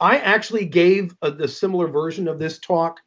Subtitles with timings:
[0.00, 3.00] I actually gave a, the similar version of this talk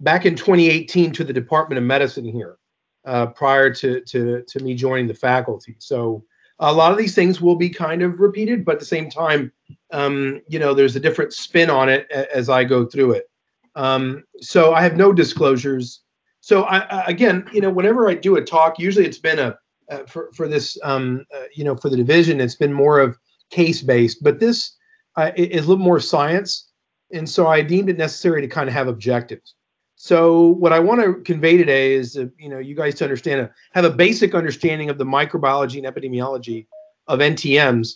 [0.00, 2.58] back in 2018 to the Department of Medicine here,
[3.04, 5.76] uh, prior to, to to me joining the faculty.
[5.78, 6.24] So
[6.60, 9.52] a lot of these things will be kind of repeated, but at the same time,
[9.92, 13.30] um, you know, there's a different spin on it as I go through it.
[13.76, 16.02] Um, so I have no disclosures.
[16.40, 19.56] So I, again, you know, whenever I do a talk, usually it's been a
[19.90, 23.16] uh, for for this, um, uh, you know, for the division, it's been more of
[23.50, 24.76] case based, but this
[25.18, 26.70] uh, is a little more science,
[27.12, 29.54] and so I deemed it necessary to kind of have objectives.
[29.96, 33.40] So what I want to convey today is, uh, you know, you guys to understand,
[33.40, 36.66] uh, have a basic understanding of the microbiology and epidemiology
[37.08, 37.94] of NTMs,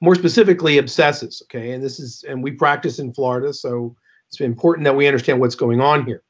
[0.00, 1.42] more specifically abscesses.
[1.44, 3.94] Okay, and this is, and we practice in Florida, so
[4.28, 6.24] it's important that we understand what's going on here,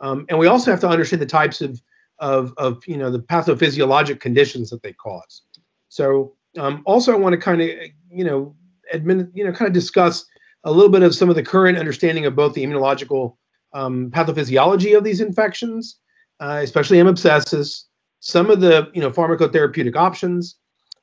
[0.00, 1.78] um, and we also have to understand the types of
[2.20, 5.42] of of you know the pathophysiologic conditions that they cause.
[5.90, 7.68] So um, also, I want to kind of
[8.10, 8.56] you know
[8.94, 10.24] admin, you know kind of discuss
[10.64, 13.36] a little bit of some of the current understanding of both the immunological
[13.72, 15.98] um, pathophysiology of these infections,
[16.40, 17.06] uh, especially M.
[17.06, 17.84] abscessus,
[18.20, 20.56] some of the you know pharmacotherapeutic options,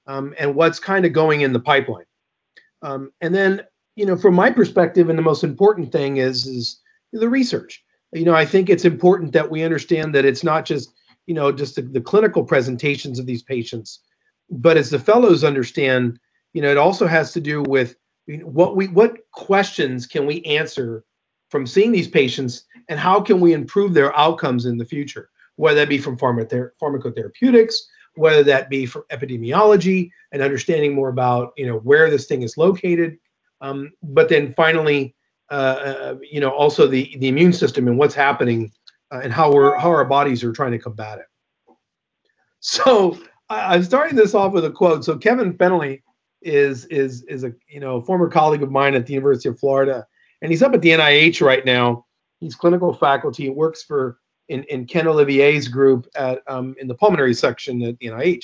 [0.07, 2.05] um, and what's kind of going in the pipeline.
[2.81, 3.61] Um, and then
[3.95, 7.83] you know from my perspective, and the most important thing is is the research.
[8.11, 10.93] You know, I think it's important that we understand that it's not just
[11.25, 13.99] you know just the, the clinical presentations of these patients,
[14.49, 16.19] but as the fellows understand,
[16.53, 17.95] you know, it also has to do with
[18.43, 21.03] what we what questions can we answer
[21.49, 25.79] from seeing these patients and how can we improve their outcomes in the future, whether
[25.79, 27.75] that be from pharmacotherapeutics,
[28.15, 32.57] whether that be from epidemiology and understanding more about you know where this thing is
[32.57, 33.17] located,
[33.61, 35.15] um, but then finally,
[35.51, 38.71] uh, uh, you know, also the the immune system and what's happening
[39.11, 41.25] uh, and how we're how our bodies are trying to combat it.
[42.59, 43.17] So
[43.49, 45.03] I, I'm starting this off with a quote.
[45.03, 46.01] So Kevin Fennelly
[46.43, 50.05] is is is a you know former colleague of mine at the University of Florida
[50.43, 52.05] and he's up at the NIH right now.
[52.39, 53.43] He's clinical faculty.
[53.43, 57.97] He works for in, in Ken Olivier's group at um, in the pulmonary section at
[57.97, 58.43] the NIH.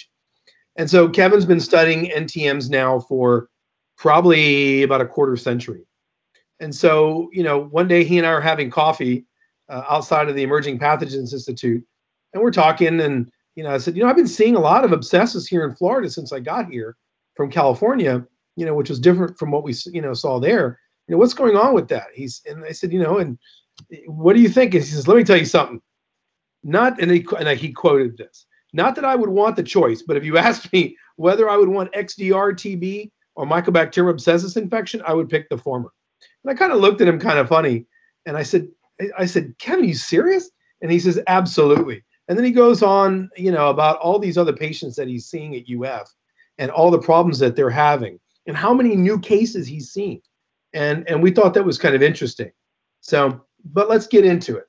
[0.77, 3.49] And so Kevin's been studying NTMs now for
[3.97, 5.85] probably about a quarter century.
[6.61, 9.25] And so, you know, one day he and I are having coffee
[9.67, 11.83] uh, outside of the Emerging Pathogens Institute,
[12.33, 13.01] and we're talking.
[13.01, 15.65] And you know, I said, you know, I've been seeing a lot of abscesses here
[15.65, 16.95] in Florida since I got here
[17.39, 18.25] from California.
[18.55, 20.79] You know, which was different from what we you know saw there
[21.09, 22.07] you know, what's going on with that?
[22.13, 23.39] He's and I said, you know, and
[24.05, 24.75] what do you think?
[24.75, 25.81] And he says, let me tell you something.
[26.63, 28.45] Not and he and he quoted this.
[28.73, 31.67] Not that I would want the choice, but if you asked me whether I would
[31.67, 35.91] want XDR TB or Mycobacterium abscessus infection, I would pick the former.
[36.43, 37.87] And I kind of looked at him kind of funny,
[38.27, 38.67] and I said,
[39.17, 40.51] I said, Kevin, you serious?
[40.81, 42.03] And he says, absolutely.
[42.27, 45.55] And then he goes on, you know, about all these other patients that he's seeing
[45.55, 46.13] at UF
[46.59, 50.21] and all the problems that they're having and how many new cases he's seen
[50.73, 52.51] and and we thought that was kind of interesting.
[53.01, 54.65] So, but let's get into it.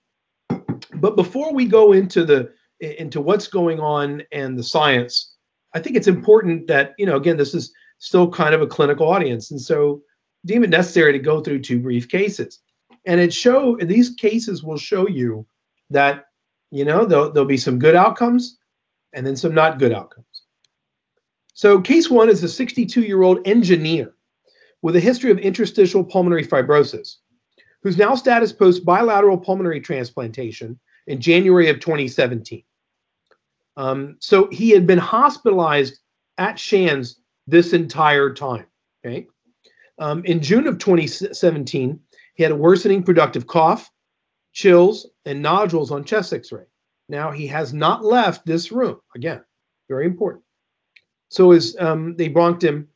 [0.95, 5.35] But before we go into the into what's going on and the science,
[5.75, 9.09] I think it's important that you know again this is still kind of a clinical
[9.09, 10.03] audience, and so
[10.47, 12.61] deem it necessary to go through two brief cases.
[13.07, 15.47] And it show these cases will show you
[15.91, 16.27] that
[16.71, 18.59] you know there'll, there'll be some good outcomes
[19.13, 20.27] and then some not good outcomes.
[21.55, 24.15] So case one is a 62 year old engineer
[24.83, 27.17] with a history of interstitial pulmonary fibrosis,
[27.83, 32.63] whose now status post bilateral pulmonary transplantation in January of 2017.
[33.77, 35.99] Um, so he had been hospitalized
[36.39, 38.67] at Shands this entire time.
[39.05, 39.27] Okay.
[39.99, 42.01] Um, in June of 2017,
[42.35, 43.91] he had a worsening productive cough,
[44.53, 46.65] chills, and nodules on chest x ray.
[47.09, 49.01] Now he has not left this room.
[49.15, 49.43] Again,
[49.89, 50.45] very important.
[51.31, 52.89] So as um, they bronched him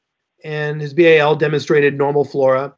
[0.45, 2.75] and his BAL demonstrated normal flora,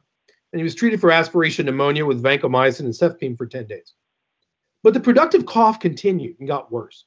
[0.53, 3.93] and he was treated for aspiration pneumonia with vancomycin and cefepime for 10 days.
[4.83, 7.05] But the productive cough continued and got worse.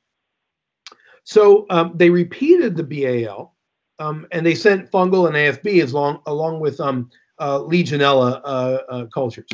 [1.25, 3.55] So um, they repeated the BAL,
[3.99, 8.47] um, and they sent fungal and AFB as long, along with um, uh, Legionella uh,
[8.88, 9.49] uh, cultures.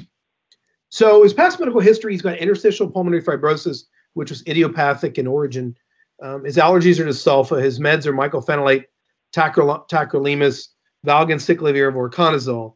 [0.89, 3.85] So his past medical history, he's got interstitial pulmonary fibrosis,
[4.15, 5.77] which was idiopathic in origin.
[6.23, 7.63] Um, his allergies are to sulfa.
[7.63, 8.85] His meds are mycophenolate,
[9.35, 10.69] tacrolimus,
[11.07, 12.75] valganciclovir, or conazole.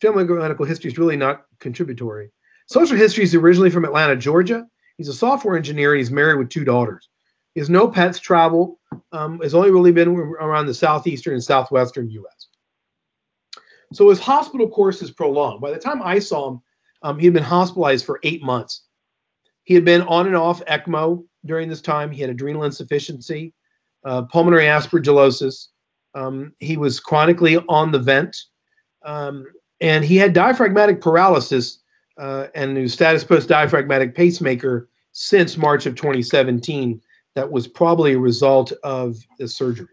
[0.00, 2.30] family medical history is really not contributory.
[2.66, 4.66] Social history is originally from Atlanta, Georgia.
[4.96, 7.08] He's a software engineer and he's married with two daughters.
[7.54, 8.78] He has no pets, travel,
[9.12, 12.46] um, has only really been around the southeastern and southwestern U.S.
[13.92, 15.60] So his hospital course is prolonged.
[15.60, 16.60] By the time I saw him,
[17.02, 18.84] um, he had been hospitalized for eight months.
[19.64, 22.10] He had been on and off ECMO during this time.
[22.10, 23.52] He had adrenal insufficiency,
[24.04, 25.68] uh, pulmonary aspergillosis,
[26.14, 28.36] um, he was chronically on the vent.
[29.04, 29.46] Um,
[29.80, 31.78] and he had diaphragmatic paralysis
[32.18, 37.00] uh, and new status post diaphragmatic pacemaker since March of 2017.
[37.34, 39.88] That was probably a result of the surgery,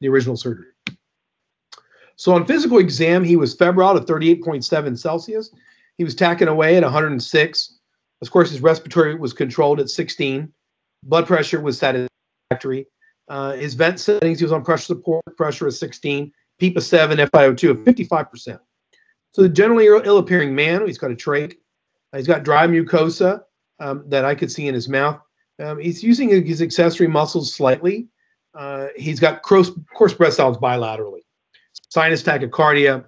[0.00, 0.68] the original surgery.
[2.14, 5.50] So on physical exam, he was febrile at 38.7 Celsius.
[5.98, 7.75] He was tacking away at 106.
[8.22, 10.52] Of course, his respiratory was controlled at 16.
[11.02, 12.86] Blood pressure was satisfactory.
[13.28, 17.18] Uh, his vent settings, he was on pressure support, pressure of 16, PEEP of 7,
[17.18, 18.58] FiO2 of 55%.
[19.32, 21.52] So the generally ill-appearing man, he's got a trach.
[22.12, 23.42] Uh, he's got dry mucosa
[23.80, 25.20] um, that I could see in his mouth.
[25.58, 28.08] Um, he's using his accessory muscles slightly.
[28.54, 31.20] Uh, he's got coarse, coarse breath sounds bilaterally,
[31.90, 33.04] sinus tachycardia,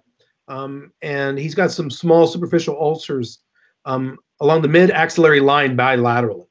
[0.47, 3.39] um, and he's got some small superficial ulcers
[3.87, 6.47] um, along the mid-axillary line bilaterally.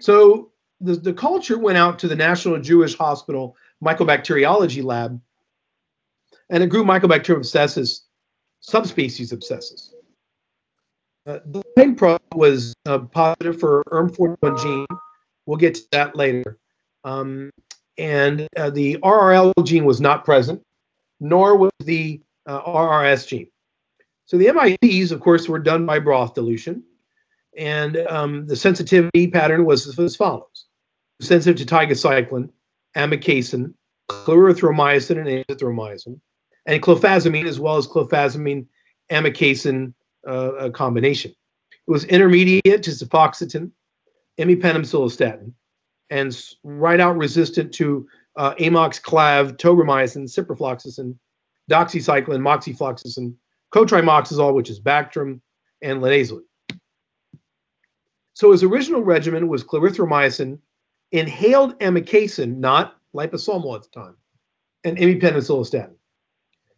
[0.00, 5.20] So the, the culture went out to the National Jewish Hospital Mycobacteriology Lab,
[6.50, 8.00] and it grew Mycobacterium abscessus,
[8.60, 9.90] subspecies abscessus.
[11.26, 14.86] Uh, the main pro was uh, positive for ERM41 gene.
[15.46, 16.58] We'll get to that later.
[17.04, 17.50] Um,
[17.98, 20.62] and uh, the RRL gene was not present,
[21.18, 23.48] nor was the uh, RRS gene.
[24.26, 26.82] So the MITs, of course, were done by broth dilution.
[27.56, 30.66] And um, the sensitivity pattern was as follows.
[31.22, 32.50] Sensitive to tigecycline,
[32.94, 33.72] amikacin,
[34.10, 36.20] clarithromycin, and azithromycin,
[36.66, 38.66] and clofazimine, as well as clofazimine
[39.10, 39.94] amikacin
[40.26, 41.30] uh, combination.
[41.30, 43.70] It was intermediate to cefoxitin,
[44.38, 45.52] imipenem
[46.10, 48.06] and right out resistant to
[48.36, 51.16] uh, amoxiclav, tobramycin, ciprofloxacin,
[51.70, 53.34] doxycycline, moxifloxacin,
[53.72, 55.40] cotrimoxazole, which is Bactrim,
[55.82, 56.42] and linezolid.
[58.34, 60.58] So his original regimen was clarithromycin,
[61.12, 64.16] inhaled amikacin, not liposomal at the time,
[64.84, 65.94] and imipenem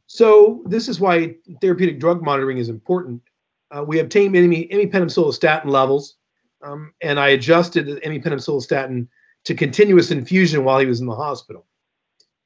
[0.06, 3.23] So this is why therapeutic drug monitoring is important.
[3.70, 6.17] Uh, we obtained imipenem levels,
[6.62, 9.08] um, and I adjusted the imipenem
[9.44, 11.67] to continuous infusion while he was in the hospital,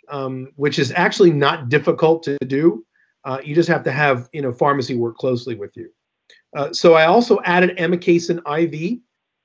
[0.09, 2.85] um, which is actually not difficult to do.
[3.25, 5.91] Uh, you just have to have you know pharmacy work closely with you.
[6.57, 8.99] Uh, so I also added amikacin IV.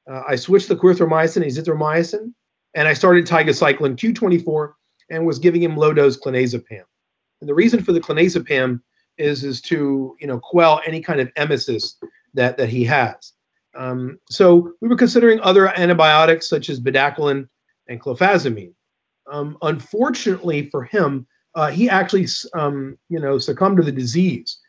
[0.09, 2.33] Uh, I switched the clarithromycin, azithromycin,
[2.75, 4.73] and I started tigecycline Q24
[5.09, 6.83] and was giving him low dose clonazepam.
[7.41, 8.81] And the reason for the clonazepam
[9.17, 11.95] is is to you know quell any kind of emesis
[12.33, 13.33] that that he has.
[13.75, 17.47] Um, so we were considering other antibiotics such as bedaquiline
[17.87, 18.73] and clofazimine.
[19.31, 21.27] Um, unfortunately for him,
[21.57, 24.59] uh, he actually um, you know succumbed to the disease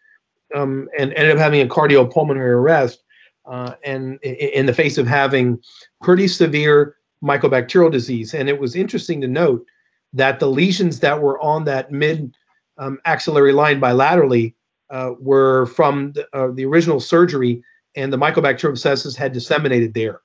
[0.54, 3.04] um, and ended up having a cardiopulmonary arrest
[3.46, 5.62] uh, and in the face of having
[6.02, 8.34] pretty severe mycobacterial disease.
[8.34, 9.66] And it was interesting to note
[10.14, 12.34] that the lesions that were on that mid
[12.78, 14.54] um, axillary line bilaterally
[14.90, 17.62] uh, were from the, uh, the, original surgery,
[17.96, 20.22] and the mycobacterial abscesses had disseminated there.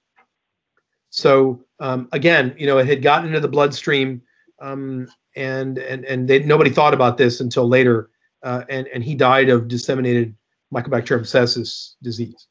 [1.09, 4.21] So um, again, you know, it had gotten into the bloodstream,
[4.61, 8.09] um, and and and they, nobody thought about this until later,
[8.43, 10.35] uh, and and he died of disseminated
[10.73, 12.47] Mycobacterium abscesses disease.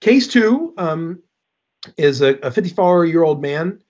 [0.00, 1.22] Case two um,
[1.96, 3.80] is a 54-year-old man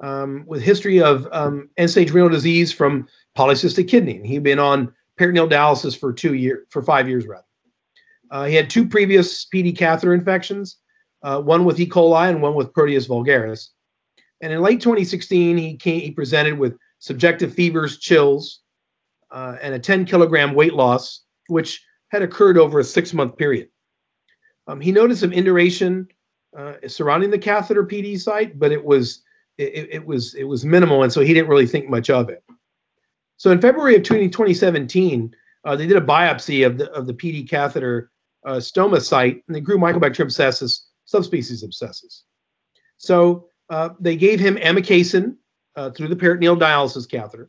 [0.00, 3.06] um, with history of um, end-stage renal disease from
[3.36, 4.26] polycystic kidney.
[4.26, 7.44] He'd been on peritoneal dialysis for two years, for five years rather.
[8.30, 10.78] Uh, he had two previous PD catheter infections,
[11.22, 11.86] uh, one with E.
[11.86, 13.68] coli and one with Proteus vulgaris.
[14.40, 18.60] And in late 2016, he came, he presented with subjective fevers, chills,
[19.30, 23.68] uh, and a 10 kilogram weight loss, which had occurred over a six month period.
[24.66, 26.08] Um, he noticed some induration
[26.56, 29.22] uh, surrounding the catheter PD site, but it was
[29.56, 32.44] it, it, was it was minimal, and so he didn't really think much of it.
[33.38, 37.14] So in February of 20, 2017, uh, they did a biopsy of the of the
[37.14, 38.10] PD catheter
[38.46, 42.22] uh, stoma site, and they grew Mycobacterium abscessus, subspecies abscessus.
[42.98, 45.36] So uh, they gave him amikacin
[45.78, 47.48] uh, through the peritoneal dialysis catheter,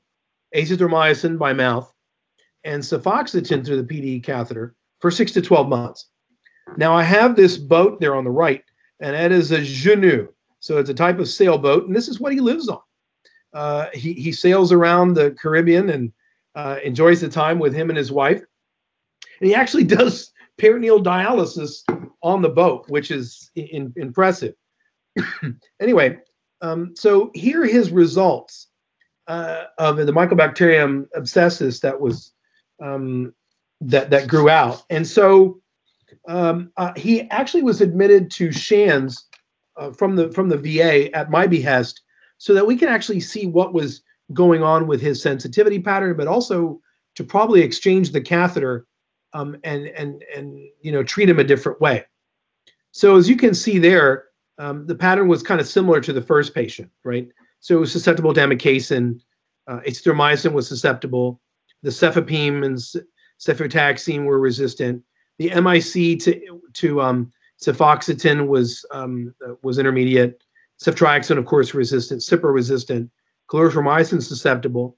[0.56, 1.92] azithromycin by mouth,
[2.64, 6.10] and cefoxitin through the PD catheter for six to 12 months.
[6.78, 8.64] Now I have this boat there on the right,
[9.00, 10.32] and that is a Genu.
[10.60, 12.82] So it's a type of sailboat, and this is what he lives on.
[13.52, 16.14] Uh, he, he sails around the Caribbean and
[16.54, 18.44] uh, enjoys the time with him and his wife.
[19.40, 21.82] And he actually does peritoneal dialysis
[22.22, 24.54] on the boat, which is in, impressive.
[25.80, 26.20] anyway,
[26.62, 28.68] um, so here are his results
[29.28, 32.34] uh, of the Mycobacterium abscessus that was
[32.82, 33.34] um,
[33.82, 34.84] that that grew out.
[34.90, 35.62] And so
[36.28, 39.28] um, uh, he actually was admitted to Shands
[39.78, 42.02] uh, from the from the VA at my behest,
[42.38, 44.02] so that we can actually see what was
[44.34, 46.80] going on with his sensitivity pattern, but also
[47.16, 48.86] to probably exchange the catheter
[49.34, 52.04] um, and and and you know treat him a different way.
[52.92, 54.29] So as you can see there,
[54.60, 57.28] um, the pattern was kind of similar to the first patient, right?
[57.62, 59.22] So it was susceptible to amikacin,
[59.68, 61.42] uh, azithromycin was susceptible,
[61.82, 62.78] the cefepime and
[63.40, 65.04] cefotaxime were resistant,
[65.38, 67.32] the MIC to to um,
[67.64, 70.44] cefoxitin was um, uh, was intermediate,
[70.84, 73.10] ceftriaxone of course resistant, cipro resistant,
[73.50, 74.98] clarithromycin susceptible,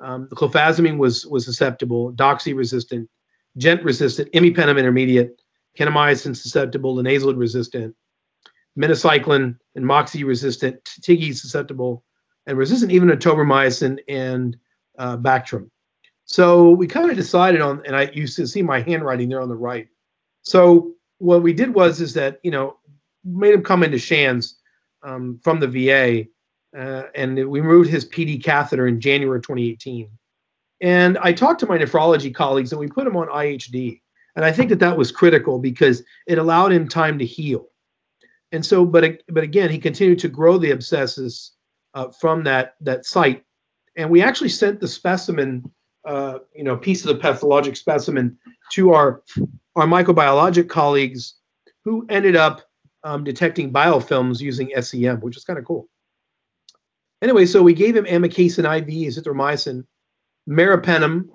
[0.00, 3.08] um, the clofazimine was was susceptible, doxy resistant,
[3.56, 5.40] gent resistant, imipenem intermediate,
[5.78, 7.94] kanamycin susceptible, linezolid resistant,
[8.78, 12.04] minocycline and moxie resistant, Tiggy susceptible,
[12.46, 14.56] and resistant even to tobramycin and
[14.98, 15.70] uh, Bactrim.
[16.24, 19.56] So we kind of decided on, and I to see my handwriting there on the
[19.56, 19.88] right.
[20.42, 22.76] So what we did was is that you know
[23.24, 24.58] made him come into Shands
[25.02, 26.26] um, from the VA,
[26.78, 30.08] uh, and we removed his PD catheter in January 2018.
[30.80, 34.00] And I talked to my nephrology colleagues, and we put him on IHD.
[34.36, 37.66] And I think that that was critical because it allowed him time to heal.
[38.52, 41.52] And so, but but again, he continued to grow the abscesses
[41.94, 43.44] uh, from that that site,
[43.96, 45.70] and we actually sent the specimen,
[46.04, 48.36] uh, you know, piece of the pathologic specimen
[48.72, 49.22] to our
[49.76, 51.34] our microbiologic colleagues,
[51.84, 52.62] who ended up
[53.04, 55.88] um, detecting biofilms using SEM, which is kind of cool.
[57.22, 59.84] Anyway, so we gave him amikacin IV, azithromycin,
[60.48, 61.28] meropenem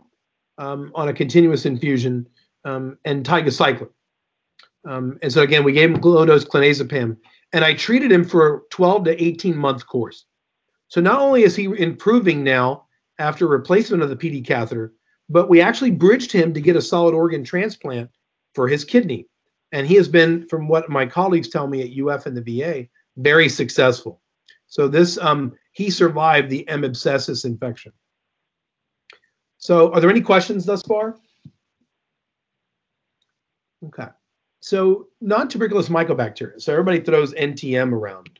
[0.57, 2.27] um, on a continuous infusion,
[2.65, 3.89] um, and tigecycline.
[4.86, 7.18] Um, and so again, we gave him low dose clonazepam,
[7.54, 10.25] and I treated him for a 12 to 18 month course.
[10.88, 12.86] So not only is he improving now
[13.18, 14.94] after replacement of the PD catheter,
[15.30, 18.10] but we actually bridged him to get a solid organ transplant
[18.54, 19.27] for his kidney.
[19.72, 22.88] And he has been, from what my colleagues tell me at UF and the VA,
[23.18, 24.22] very successful.
[24.68, 26.84] So this, um, he survived the M.
[26.84, 27.92] abscessus infection.
[29.58, 31.18] So are there any questions thus far?
[33.86, 34.08] Okay.
[34.65, 36.60] So non-tuberculous mycobacteria.
[36.60, 38.39] So everybody throws NTM around.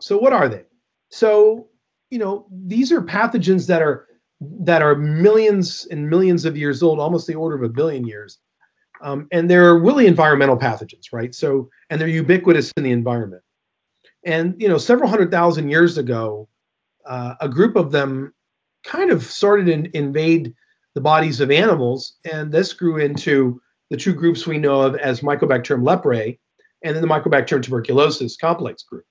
[0.00, 0.64] So what are they?
[1.08, 1.68] So
[2.10, 4.06] you know these are pathogens that are
[4.64, 8.38] that are millions and millions of years old, almost the order of a billion years,
[9.00, 11.34] um, and they're really environmental pathogens, right?
[11.34, 13.42] So and they're ubiquitous in the environment.
[14.26, 16.50] And you know, several hundred thousand years ago,
[17.06, 18.34] uh, a group of them
[18.84, 20.54] kind of started to invade
[20.92, 23.61] the bodies of animals, and this grew into
[23.92, 26.38] the two groups we know of as Mycobacterium leprae
[26.82, 29.04] and then the Mycobacterium tuberculosis complex group.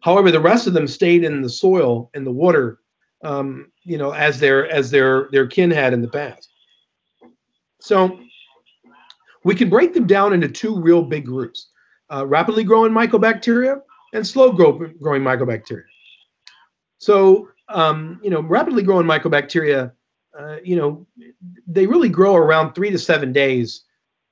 [0.00, 2.78] However, the rest of them stayed in the soil and the water,
[3.24, 6.48] um, you know, as their as their their kin had in the past.
[7.80, 8.20] So
[9.42, 11.70] we can break them down into two real big groups:
[12.10, 13.80] uh, rapidly growing mycobacteria
[14.14, 15.82] and slow grow, growing mycobacteria.
[16.98, 19.90] So um, you know, rapidly growing mycobacteria
[20.38, 21.06] uh, you know,
[21.66, 23.82] they really grow around three to seven days,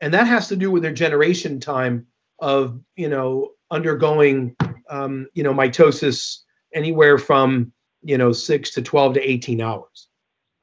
[0.00, 2.06] and that has to do with their generation time
[2.38, 4.54] of you know undergoing
[4.88, 6.38] um, you know mitosis
[6.72, 7.72] anywhere from
[8.02, 10.08] you know six to twelve to eighteen hours,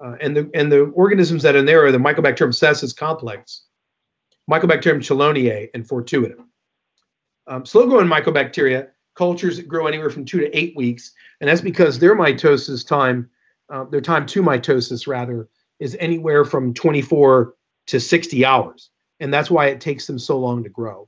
[0.03, 3.63] uh, and the and the organisms that are in there are the Mycobacterium abscessus complex,
[4.49, 6.45] Mycobacterium cheloniae, and fortuitum.
[7.47, 12.15] Um, slow-growing mycobacteria cultures grow anywhere from two to eight weeks, and that's because their
[12.15, 13.29] mitosis time
[13.69, 15.47] uh, their time to mitosis rather
[15.79, 17.53] is anywhere from 24
[17.87, 18.89] to 60 hours
[19.19, 21.07] and that's why it takes them so long to grow.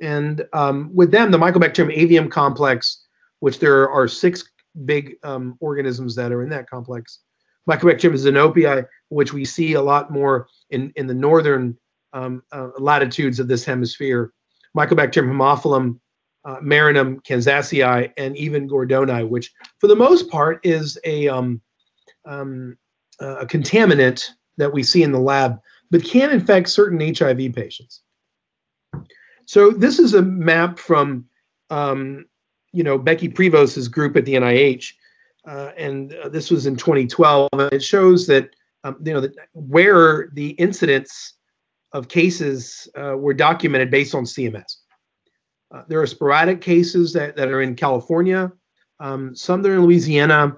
[0.00, 3.04] And um, with them the mycobacterium avium complex
[3.40, 4.44] which there are six
[4.86, 7.20] big um, organisms that are in that complex
[7.68, 11.76] mycobacterium xenopii which we see a lot more in, in the northern
[12.12, 14.32] um, uh, latitudes of this hemisphere
[14.76, 15.98] mycobacterium haemophilum
[16.44, 21.60] uh, marinum kansasii and even gordoni which for the most part is a um,
[22.24, 22.76] um,
[23.20, 25.58] a contaminant that we see in the lab,
[25.90, 28.02] but can infect certain HIV patients.
[29.46, 31.26] So this is a map from,
[31.70, 32.26] um,
[32.72, 34.92] you know, Becky Prevost's group at the NIH,
[35.46, 37.48] uh, and uh, this was in 2012.
[37.52, 38.50] And it shows that,
[38.84, 41.34] um, you know, that where the incidents
[41.92, 44.76] of cases uh, were documented based on CMS.
[45.72, 48.50] Uh, there are sporadic cases that, that are in California,
[49.00, 50.56] um, some that are in Louisiana,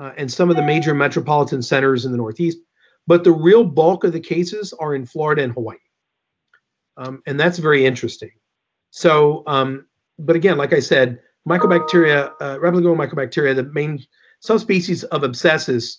[0.00, 2.58] uh, and some of the major metropolitan centers in the Northeast.
[3.06, 5.76] But the real bulk of the cases are in Florida and Hawaii.
[6.96, 8.30] Um, and that's very interesting.
[8.90, 9.86] So, um,
[10.18, 14.04] but again, like I said, mycobacteria, uh, mycobacteria, the main
[14.40, 15.98] subspecies of abscessus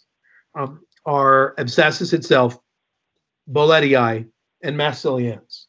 [0.55, 2.57] um, are abscessus itself,
[3.51, 4.27] bolletii,
[4.63, 5.65] and mastiglienus.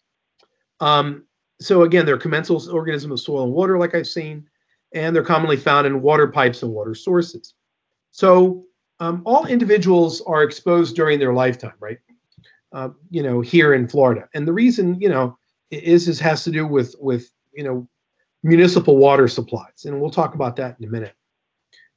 [0.80, 1.24] Um,
[1.60, 4.46] so again, they're commensal organisms of soil and water, like I've seen,
[4.94, 7.54] and they're commonly found in water pipes and water sources.
[8.12, 8.64] So
[9.00, 11.98] um, all individuals are exposed during their lifetime, right?
[12.72, 15.36] Uh, you know, here in Florida, and the reason, you know,
[15.70, 17.88] is is has to do with with you know
[18.42, 21.14] municipal water supplies, and we'll talk about that in a minute.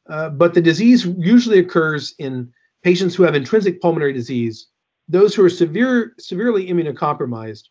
[0.09, 2.51] Uh, but the disease usually occurs in
[2.83, 4.67] patients who have intrinsic pulmonary disease,
[5.07, 7.69] those who are severe severely immunocompromised,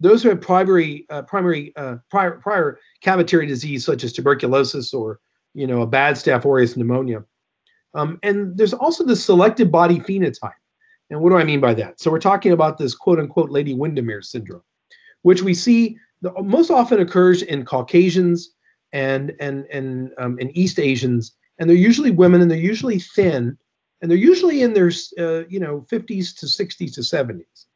[0.00, 5.20] those who have primary uh, primary uh, prior prior cavitary disease such as tuberculosis or
[5.54, 7.24] you know a bad Staph aureus pneumonia,
[7.96, 10.52] um, and there's also the selected body phenotype.
[11.08, 11.98] And what do I mean by that?
[11.98, 14.62] So we're talking about this quote unquote Lady Windermere syndrome,
[15.22, 18.50] which we see the, most often occurs in Caucasians
[18.92, 23.56] and and and um, in East Asians, and they're usually women, and they're usually thin,
[24.02, 27.66] and they're usually in their uh, you know 50s to 60s to 70s.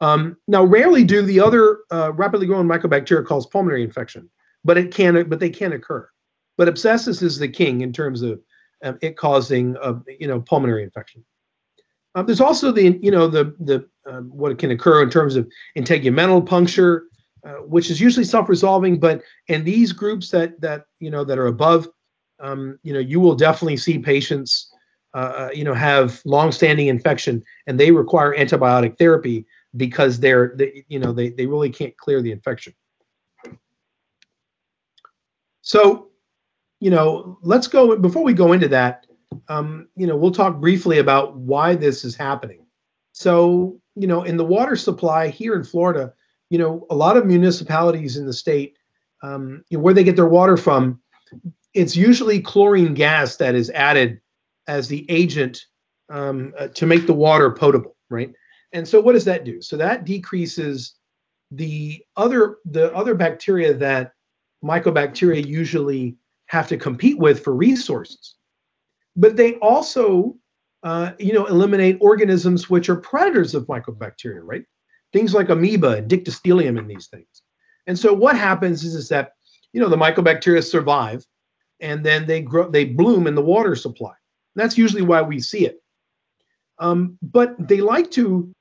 [0.00, 4.28] Um, now, rarely do the other uh, rapidly growing mycobacteria cause pulmonary infection,
[4.64, 6.08] but it can, but they can occur.
[6.58, 8.40] But abscessus is the king in terms of
[8.84, 11.24] um, it causing, uh, you know, pulmonary infection.
[12.14, 15.48] Um, there's also the, you know, the the uh, what can occur in terms of
[15.76, 17.04] integumental puncture,
[17.44, 18.98] uh, which is usually self-resolving.
[18.98, 21.88] But in these groups that that you know that are above,
[22.40, 24.72] um, you know, you will definitely see patients,
[25.14, 30.84] uh, uh, you know, have long-standing infection and they require antibiotic therapy because they're they,
[30.88, 32.72] you know they, they really can't clear the infection
[35.62, 36.08] so
[36.80, 39.06] you know let's go before we go into that
[39.48, 42.64] um, you know we'll talk briefly about why this is happening
[43.12, 46.12] so you know in the water supply here in florida
[46.50, 48.76] you know a lot of municipalities in the state
[49.22, 51.00] um, you know, where they get their water from
[51.74, 54.20] it's usually chlorine gas that is added
[54.68, 55.64] as the agent
[56.08, 58.32] um, uh, to make the water potable right
[58.76, 59.62] and so what does that do?
[59.62, 60.94] So that decreases
[61.50, 64.12] the other the other bacteria that
[64.64, 66.16] mycobacteria usually
[66.46, 68.34] have to compete with for resources.
[69.16, 70.36] But they also
[70.82, 74.64] uh, you know eliminate organisms which are predators of mycobacteria, right?
[75.12, 77.42] Things like amoeba and dictyostelium and these things.
[77.86, 79.32] And so what happens is, is that
[79.72, 81.24] you know the mycobacteria survive
[81.80, 84.12] and then they grow they bloom in the water supply.
[84.54, 85.82] That's usually why we see it.
[86.78, 88.52] Um, but they like to,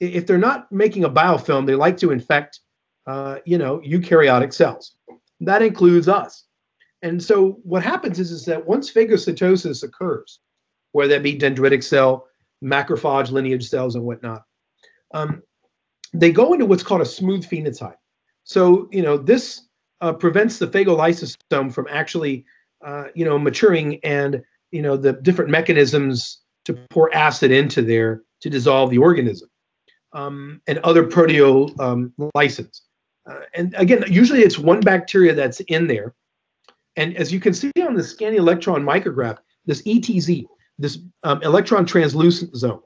[0.00, 2.60] if they're not making a biofilm, they like to infect,
[3.06, 4.96] uh, you know, eukaryotic cells.
[5.40, 6.44] That includes us.
[7.04, 10.40] And so what happens is, is that once phagocytosis occurs,
[10.92, 12.26] whether that be dendritic cell,
[12.64, 14.42] macrophage lineage cells, and whatnot,
[15.12, 15.42] um,
[16.14, 17.96] they go into what's called a smooth phenotype.
[18.44, 19.68] So, you know, this
[20.00, 22.46] uh, prevents the phagolysosome from actually,
[22.82, 28.22] uh, you know, maturing and, you know, the different mechanisms to pour acid into there
[28.40, 29.50] to dissolve the organism
[30.14, 31.78] um, and other proteolysis.
[31.78, 32.70] Um,
[33.30, 36.14] uh, and again, usually it's one bacteria that's in there.
[36.96, 40.44] And as you can see on the scanning electron micrograph, this ETZ,
[40.78, 42.80] this um, electron translucent zone,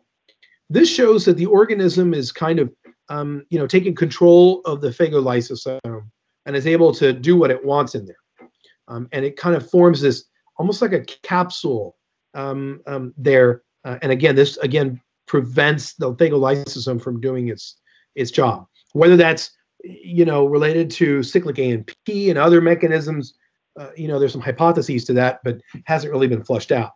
[0.70, 2.72] this shows that the organism is kind of,
[3.08, 6.10] um, you know, taking control of the phagolysosome
[6.46, 8.48] and is able to do what it wants in there.
[8.86, 10.24] Um, and it kind of forms this
[10.56, 11.96] almost like a capsule
[12.34, 17.76] um, um, there uh, and again, this again prevents the phagolysosome from doing its
[18.14, 18.66] its job.
[18.92, 19.50] Whether that's
[19.82, 23.34] you know related to cyclic AMP and other mechanisms,
[23.78, 26.92] uh, you know, there's some hypotheses to that, but hasn't really been flushed out.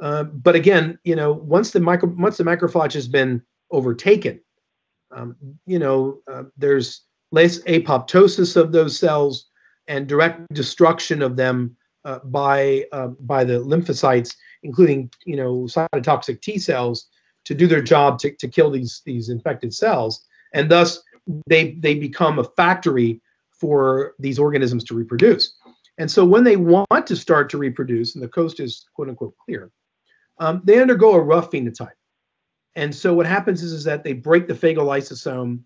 [0.00, 4.40] Uh, but again, you know, once the micro once the macrophage has been overtaken,
[5.10, 9.46] um, you know, uh, there's less apoptosis of those cells
[9.88, 16.40] and direct destruction of them uh, by uh, by the lymphocytes including you know cytotoxic
[16.40, 17.08] T cells,
[17.44, 21.02] to do their job to, to kill these these infected cells, and thus
[21.48, 25.54] they they become a factory for these organisms to reproduce.
[26.00, 29.34] And so when they want to start to reproduce, and the coast is quote unquote
[29.36, 29.70] clear,
[30.38, 31.90] um, they undergo a rough phenotype.
[32.74, 35.60] And so what happens is, is that they break the phagolysosome,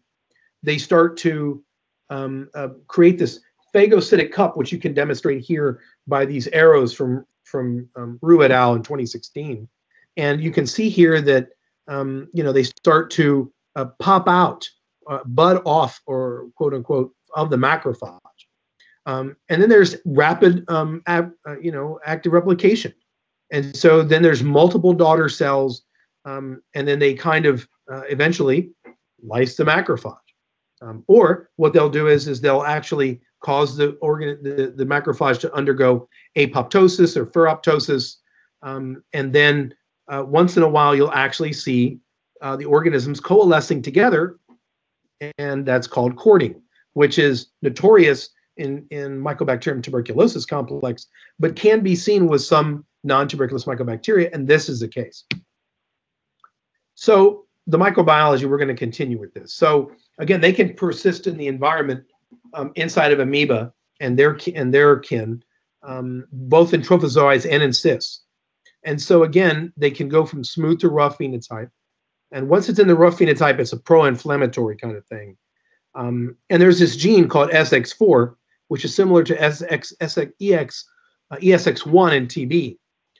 [0.65, 1.63] they start to
[2.11, 3.43] um, uh, create this
[3.73, 8.51] phagocytic cup, which you can demonstrate here by these arrows from from um, Rue et
[8.51, 8.75] al.
[8.75, 9.69] in 2016.
[10.17, 11.51] And you can see here that,
[11.87, 14.69] um, you know, they start to uh, pop out,
[15.09, 18.19] uh, bud off, or quote unquote, of the macrophage.
[19.07, 22.95] Um, and then there's rapid, um, ab, uh, you know, active replication.
[23.51, 25.83] And so then there's multiple daughter cells,
[26.25, 28.71] um, and then they kind of uh, eventually
[29.23, 30.17] lyse the macrophage.
[30.81, 35.39] Um, or what they'll do is, is they'll actually cause the organ the, the macrophage
[35.39, 38.17] to undergo apoptosis or pheroptosis
[38.63, 39.75] um, and then
[40.09, 41.99] uh, once in a while you'll actually see
[42.41, 44.39] uh, the organisms coalescing together
[45.37, 46.61] and that's called cording
[46.95, 53.65] which is notorious in in mycobacterium tuberculosis complex but can be seen with some non-tuberculous
[53.65, 55.25] mycobacteria, and this is the case.
[56.95, 59.55] So the microbiology, we're going to continue with this.
[59.55, 62.05] So again, they can persist in the environment
[62.55, 65.43] um, inside of amoeba and their and their kin,
[65.83, 68.23] um, both in trophozoites and in cysts.
[68.85, 71.71] And so again, they can go from smooth to rough phenotype.
[72.33, 75.37] And once it's in the rough phenotype, it's a pro-inflammatory kind of thing.
[75.95, 78.35] Um, and there's this gene called SX4,
[78.75, 80.85] which is similar to SX, SX, EX,
[81.31, 82.77] uh, ESX1 in TB.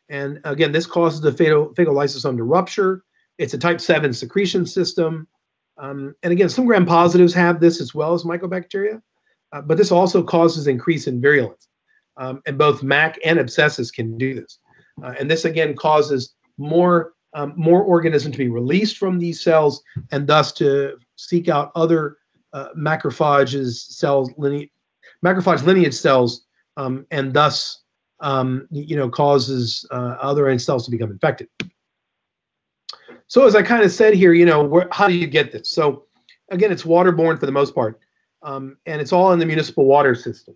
[0.09, 3.05] And again, this causes the fatal, fatal lysosome to rupture.
[3.39, 5.29] It's a type 7 secretion system.
[5.79, 9.01] Um, and again, some gram positives have this as well as mycobacteria,
[9.53, 11.69] uh, but this also causes increase in virulence.
[12.17, 14.59] Um, and both MAC and abscesses can do this.
[15.05, 19.85] Uh, and this again causes more um, more organism to be released from these cells
[20.11, 22.17] and thus to seek out other
[22.53, 24.71] uh, macrophages cells lineage
[25.25, 26.45] macrophage lineage cells
[26.77, 27.83] um, and thus
[28.21, 31.49] um, you know causes uh, other end cells to become infected
[33.27, 35.71] so as i kind of said here you know where, how do you get this
[35.71, 36.05] so
[36.51, 38.01] again it's waterborne for the most part
[38.43, 40.55] um, and it's all in the municipal water system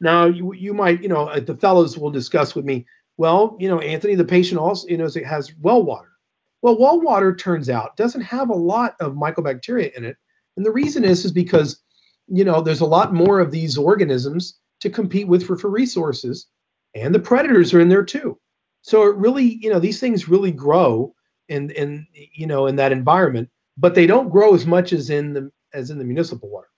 [0.00, 2.86] now you, you might you know uh, the fellows will discuss with me
[3.20, 6.08] well, you know, Anthony, the patient also, you know, has well water.
[6.62, 10.16] Well, well water turns out doesn't have a lot of mycobacteria in it.
[10.56, 11.82] And the reason is is because,
[12.30, 16.46] you know, there's a lot more of these organisms to compete with for, for resources,
[16.94, 18.38] and the predators are in there too.
[18.82, 21.14] So it really, you know, these things really grow
[21.48, 25.32] in in you know in that environment, but they don't grow as much as in
[25.32, 26.68] the as in the municipal water.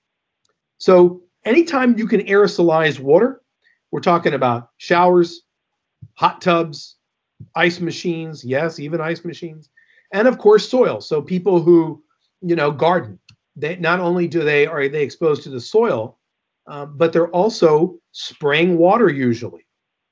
[0.78, 3.42] So anytime you can aerosolize water,
[3.90, 5.42] we're talking about showers,
[6.14, 6.96] hot tubs,
[7.54, 9.68] ice machines, yes, even ice machines,
[10.12, 11.00] and of course soil.
[11.00, 12.02] So people who,
[12.40, 13.18] you know, garden,
[13.56, 16.18] they not only do they are they exposed to the soil,
[16.66, 19.66] uh, but they're also spraying water usually,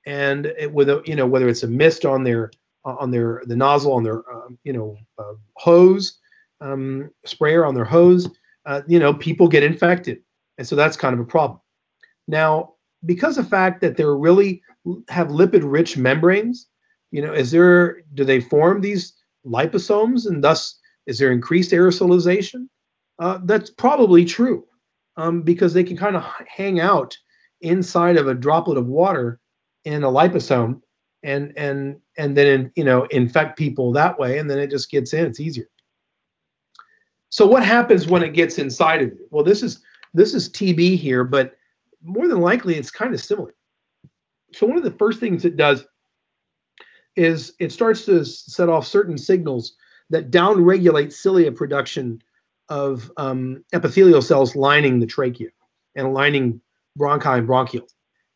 [0.06, 2.50] and it, with a you know whether it's a mist on their
[2.84, 6.18] on their the nozzle on their uh, you know uh, hose
[6.60, 8.28] um, sprayer on their hose,
[8.66, 10.18] uh, you know people get infected,
[10.58, 11.60] and so that's kind of a problem.
[12.28, 12.74] Now,
[13.04, 14.62] because of the fact that they're really
[15.08, 16.66] have lipid rich membranes?
[17.10, 19.14] You know, is there do they form these
[19.46, 22.68] liposomes and thus is there increased aerosolization?
[23.20, 24.64] Uh, that's probably true
[25.18, 27.16] um, because they can kind of hang out
[27.60, 29.38] inside of a droplet of water
[29.84, 30.80] in a liposome
[31.22, 35.12] and and and then you know infect people that way and then it just gets
[35.12, 35.26] in.
[35.26, 35.68] It's easier.
[37.28, 39.26] So what happens when it gets inside of you?
[39.30, 39.82] Well this is
[40.14, 41.56] this is tb here but
[42.02, 43.54] more than likely it's kind of similar.
[44.54, 45.84] So one of the first things it does
[47.16, 49.74] is it starts to set off certain signals
[50.08, 52.22] that downregulate cilia production
[52.70, 55.48] of um, epithelial cells lining the trachea
[55.96, 56.60] and lining
[56.98, 57.92] bronchi and bronchioles.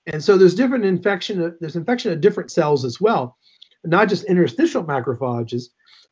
[0.06, 3.38] And so there's different infection, there's infection of different cells as well,
[3.84, 5.64] not just interstitial macrophages,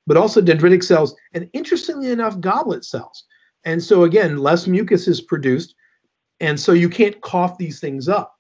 [0.07, 3.25] but also dendritic cells, and interestingly enough, goblet cells.
[3.65, 5.75] And so again, less mucus is produced,
[6.41, 8.35] and so you can't cough these things up.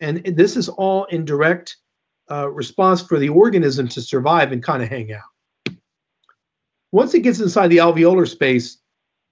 [0.00, 1.76] And this is all in direct
[2.30, 5.76] uh, response for the organism to survive and kind of hang out.
[6.92, 8.78] Once it gets inside the alveolar space,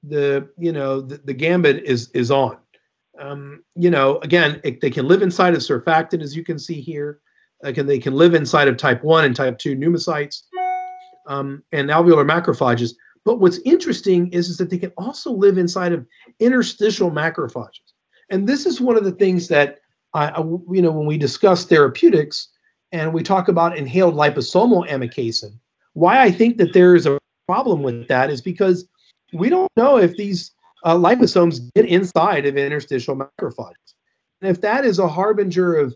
[0.08, 2.58] the you know the, the gambit is is on.
[3.18, 6.80] Um, you know, again, it, they can live inside of surfactant, as you can see
[6.80, 7.20] here.
[7.64, 10.42] Again, they can live inside of type 1 and type 2 pneumocytes
[11.26, 12.94] um, and alveolar macrophages.
[13.24, 16.06] But what's interesting is, is that they can also live inside of
[16.38, 17.92] interstitial macrophages.
[18.30, 19.80] And this is one of the things that
[20.14, 22.48] I, I, you know, when we discuss therapeutics
[22.92, 25.58] and we talk about inhaled liposomal amikacin,
[25.94, 28.86] why I think that there is a problem with that is because
[29.32, 30.52] we don't know if these
[30.84, 33.94] uh, liposomes get inside of interstitial macrophages.
[34.40, 35.94] And if that is a harbinger of,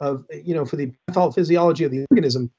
[0.00, 2.50] of you know, for the pathophysiology of the organism,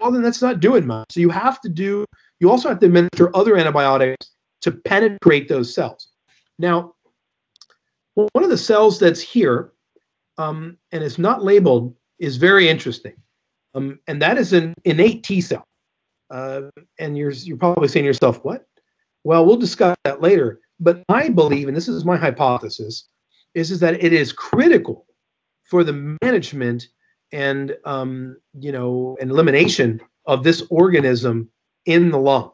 [0.00, 1.06] well, then that's not doing much.
[1.12, 2.04] So you have to do,
[2.40, 4.30] you also have to administer other antibiotics
[4.62, 6.08] to penetrate those cells.
[6.58, 6.94] Now,
[8.14, 9.72] one of the cells that's here
[10.38, 13.14] um, and it's not labeled is very interesting.
[13.74, 15.64] Um, and that is an innate T cell.
[16.30, 16.62] Uh,
[16.98, 18.66] and you're, you're probably saying to yourself, what?
[19.26, 20.60] Well, we'll discuss that later.
[20.78, 23.08] But I believe, and this is my hypothesis,
[23.56, 25.04] is, is that it is critical
[25.64, 26.86] for the management
[27.32, 31.50] and um, you know and elimination of this organism
[31.86, 32.52] in the lung.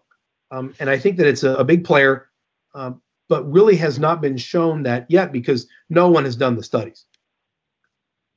[0.51, 2.31] Um, and I think that it's a, a big player,
[2.75, 6.63] um, but really has not been shown that yet because no one has done the
[6.63, 7.05] studies.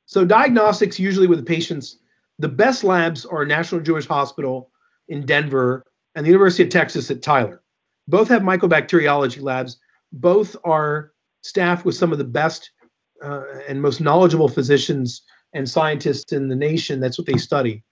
[0.08, 2.00] So diagnostics usually with the patients,
[2.40, 4.72] the best labs are National Jewish Hospital
[5.08, 7.62] in Denver and the University of Texas at Tyler.
[8.08, 9.80] Both have mycobacteriology labs.
[10.12, 12.72] Both are staffed with some of the best
[13.24, 17.00] uh, and most knowledgeable physicians and scientists in the nation.
[17.00, 17.84] That's what they study.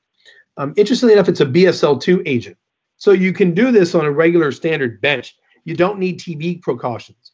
[0.58, 2.58] Um, interestingly enough, it's a BSL2 agent.
[2.98, 5.36] So you can do this on a regular standard bench.
[5.66, 7.32] You don't need TB precautions.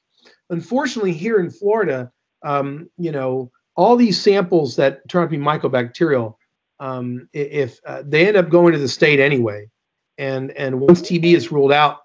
[0.50, 2.12] Unfortunately, here in Florida,
[2.44, 6.36] um, you know, all these samples that turn out to be mycobacterial,
[6.80, 9.70] um, if uh, they end up going to the state anyway,
[10.18, 12.00] and and once TB is ruled out,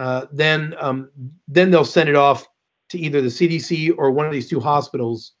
[0.00, 1.10] uh, then um,
[1.46, 2.48] then they'll send it off
[2.88, 5.32] to either the CDC or one of these two hospitals,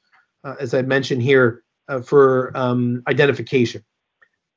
[0.44, 3.82] uh, as I mentioned here, uh, for um, identification.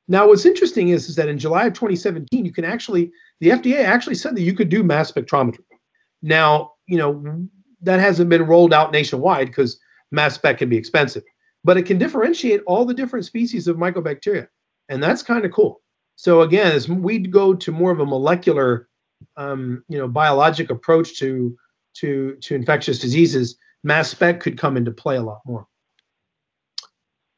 [0.06, 3.82] Now, what's interesting is, is that in July of 2017, you can actually, the FDA
[3.82, 5.64] actually said that you could do mass spectrometry.
[6.20, 7.48] Now, you know,
[7.80, 9.80] that hasn't been rolled out nationwide because
[10.12, 11.22] mass spec can be expensive,
[11.64, 14.48] but it can differentiate all the different species of mycobacteria.
[14.90, 15.80] And that's kind of cool.
[16.16, 18.88] So again, as we go to more of a molecular,
[19.36, 21.56] um, you know, biologic approach to
[21.94, 25.66] to to infectious diseases, mass spec could come into play a lot more.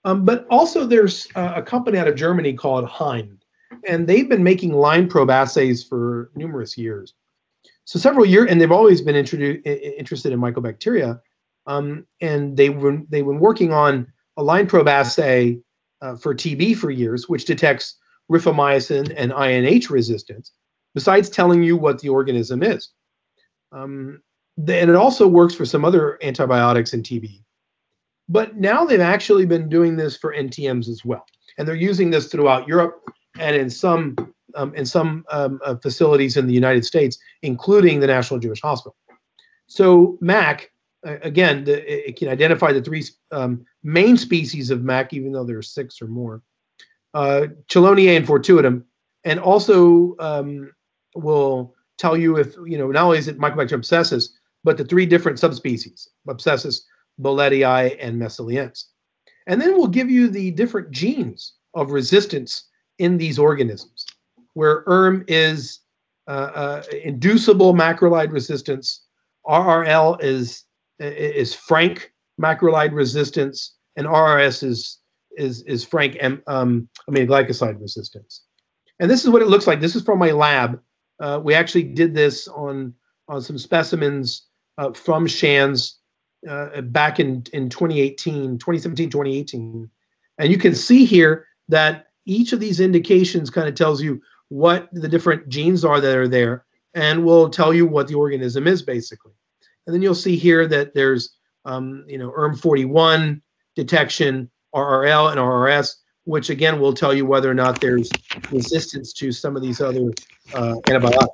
[0.04, 3.44] Um, but also, there's a company out of Germany called Hind,
[3.88, 7.14] and they've been making line probe assays for numerous years.
[7.84, 11.20] So several years, and they've always been interested in mycobacteria.
[11.66, 14.06] Um, and they were they've been working on
[14.36, 15.58] a line probe assay
[16.00, 17.96] uh, for TB for years, which detects
[18.30, 20.52] rifamycin and INH resistance,
[20.96, 22.88] besides telling you what the organism is.
[23.70, 24.22] Um,
[24.56, 27.42] and it also works for some other antibiotics in TB.
[28.30, 31.26] But now they've actually been doing this for NTMs as well,
[31.58, 33.02] and they're using this throughout Europe
[33.38, 34.16] and in some
[34.54, 38.96] um, in some um, uh, facilities in the United States, including the National Jewish Hospital.
[39.66, 40.70] So MAC,
[41.06, 45.44] uh, again, the, it can identify the three um, main species of MAC, even though
[45.44, 46.42] there are six or more,
[47.12, 48.84] uh, Chelonia and Fortuitum,
[49.24, 50.70] and also um,
[51.16, 54.30] will tell you if you know not only is it Mycobacterium abscessus,
[54.64, 56.82] but the three different subspecies, abscessus,
[57.20, 58.84] bollettii, and meseliense.
[59.46, 64.06] And then we'll give you the different genes of resistance in these organisms,
[64.54, 65.80] where ERM is
[66.28, 69.04] uh, uh, inducible macrolide resistance,
[69.46, 70.64] RRL is
[70.98, 74.98] is frank macrolide resistance, and RRS is
[75.36, 78.42] is is frank um, aminoglycoside resistance.
[78.98, 79.80] And this is what it looks like.
[79.80, 80.80] This is from my lab.
[81.20, 82.94] Uh, we actually did this on
[83.28, 84.46] on some specimens
[84.78, 85.98] uh, from Shands
[86.48, 89.90] uh, back in, in 2018, 2017, 2018.
[90.38, 94.88] And you can see here that each of these indications kind of tells you what
[94.92, 98.82] the different genes are that are there and will tell you what the organism is
[98.82, 99.32] basically.
[99.86, 103.40] And then you'll see here that there's, um, you know, ERM41
[103.74, 105.94] detection, RRL and RRS,
[106.26, 108.12] which again will tell you whether or not there's
[108.50, 110.10] resistance to some of these other
[110.52, 111.32] uh, antibiotics.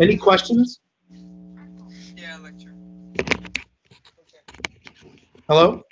[0.00, 0.80] Any questions?
[2.16, 2.74] Yeah, lecture.
[5.48, 5.82] Hello?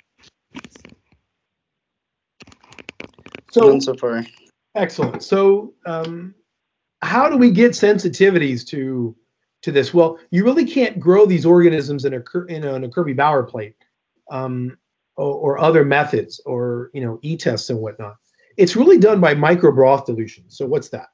[3.51, 4.25] So, None so far.
[4.75, 5.23] Excellent.
[5.23, 6.35] So, um,
[7.01, 9.15] how do we get sensitivities to
[9.63, 9.93] to this?
[9.93, 13.43] Well, you really can't grow these organisms in a in a, in a Kirby Bauer
[13.43, 13.75] plate,
[14.31, 14.77] um,
[15.17, 18.15] or, or, other methods, or you know, e-tests and whatnot.
[18.55, 20.45] It's really done by micro broth dilution.
[20.47, 21.07] So, what's that?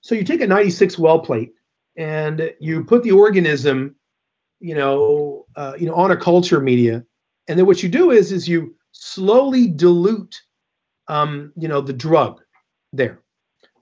[0.00, 1.52] So, you take a 96 well plate
[1.96, 3.96] and you put the organism,
[4.60, 7.04] you know, uh, you know, on a culture media,
[7.48, 10.40] and then what you do is is you slowly dilute,
[11.08, 12.40] um, you know, the drug
[12.92, 13.20] there,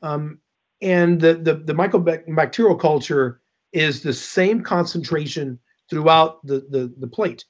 [0.02, 0.38] um,
[0.80, 3.40] and the the the mycobacterial culture
[3.72, 5.58] is the same concentration
[5.90, 7.44] throughout the the, the plate.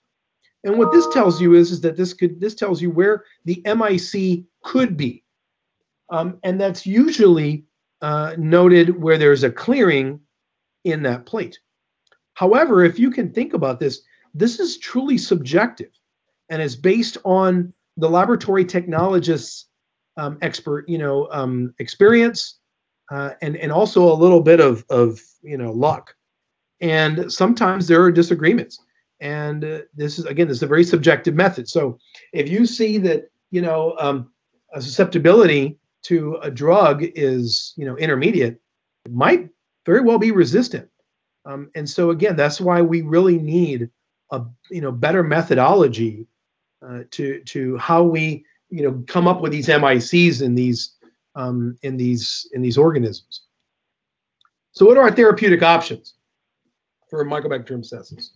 [0.65, 3.63] And what this tells you is, is that this could this tells you where the
[3.65, 5.23] MIC could be,
[6.11, 7.65] um, and that's usually
[8.01, 10.21] uh, noted where there's a clearing
[10.85, 11.59] in that plate.
[12.35, 14.01] However, if you can think about this,
[14.33, 15.91] this is truly subjective
[16.49, 19.67] and is based on the laboratory technologist's
[20.17, 22.59] um, expert, you know, um, experience
[23.11, 26.15] uh, and and also a little bit of of you know luck.
[26.81, 28.81] And sometimes there are disagreements.
[29.25, 31.67] And uh, this is again, this is a very subjective method.
[31.67, 31.99] So
[32.35, 34.31] if you see that you know um,
[34.75, 38.61] a susceptibility to a drug is you know intermediate,
[39.07, 39.49] it might
[39.87, 40.91] very well be resistant.
[41.47, 43.89] Um, and so again, that's why we really need
[44.31, 46.27] a you know better methodology
[46.87, 50.97] uh, to to how we you know come up with these MICs in these
[51.35, 53.45] um, in these in these organisms.
[54.73, 56.13] So what are our therapeutic options
[57.09, 58.33] for Mycobacterium abscessus?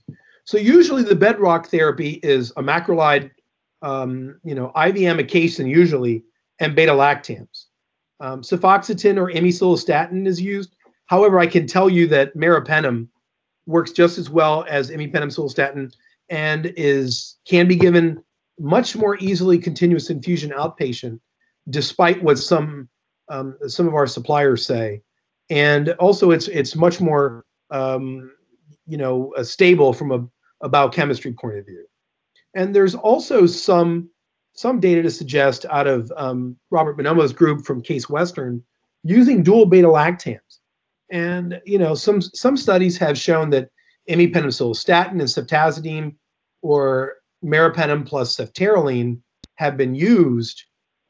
[0.48, 3.30] So usually the bedrock therapy is a macrolide,
[3.82, 6.24] um, you know, IV amikacin usually,
[6.58, 7.66] and beta lactams.
[8.20, 10.74] Um, or imicilastatin is used
[11.08, 13.08] However, I can tell you that meropenem
[13.66, 15.92] works just as well as imipenem
[16.30, 18.22] and is can be given
[18.58, 21.18] much more easily continuous infusion outpatient
[21.70, 22.88] despite what some
[23.30, 25.02] um, some of our suppliers say.
[25.50, 28.30] And also, it's it's much more um,
[28.86, 30.28] you know uh, stable from a
[30.66, 31.84] biochemistry point of view.
[32.54, 34.10] And there's also some
[34.54, 38.64] some data to suggest out of um, Robert Bonomo's group from Case Western
[39.04, 40.58] using dual beta lactams.
[41.10, 43.70] And you know, some some studies have shown that
[44.08, 46.14] imipenem and ceftazidime
[46.62, 49.20] or meropenem plus ceftaroline
[49.56, 50.64] have been used,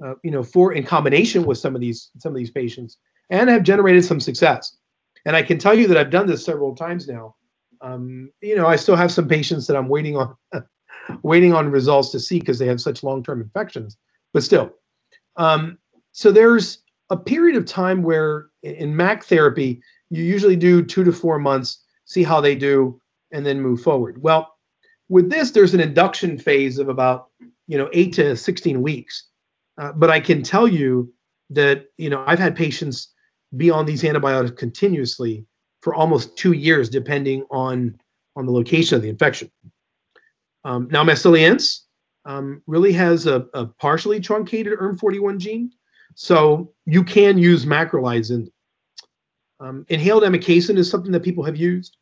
[0.05, 2.99] uh, you know, for in combination with some of these some of these patients
[3.31, 4.77] and have generated some success.
[5.25, 7.35] And I can tell you that I've done this several times now.
[7.81, 10.35] Um, you know, I still have some patients that I'm waiting on
[11.23, 13.97] waiting on results to see because they have such long-term infections.
[14.33, 14.73] But still,
[15.37, 15.79] um,
[16.12, 16.79] so there's
[17.11, 21.85] a period of time where in MAC therapy you usually do two to four months,
[22.05, 23.01] see how they do,
[23.33, 24.23] and then move forward.
[24.23, 24.55] Well,
[25.09, 27.29] with this, there's an induction phase of about
[27.67, 29.29] you know eight to 16 weeks.
[29.79, 31.12] Uh, but I can tell you
[31.51, 33.09] that you know I've had patients
[33.57, 35.47] be on these antibiotics continuously
[35.81, 37.99] for almost two years, depending on
[38.37, 39.51] on the location of the infection.
[40.64, 41.81] Um, now, Massiliense
[42.25, 45.73] um, really has a, a, partially truncated ERM41 gene,
[46.14, 48.49] so you can use macrolides.
[49.61, 51.97] Um, inhaled amikacin is something that people have used,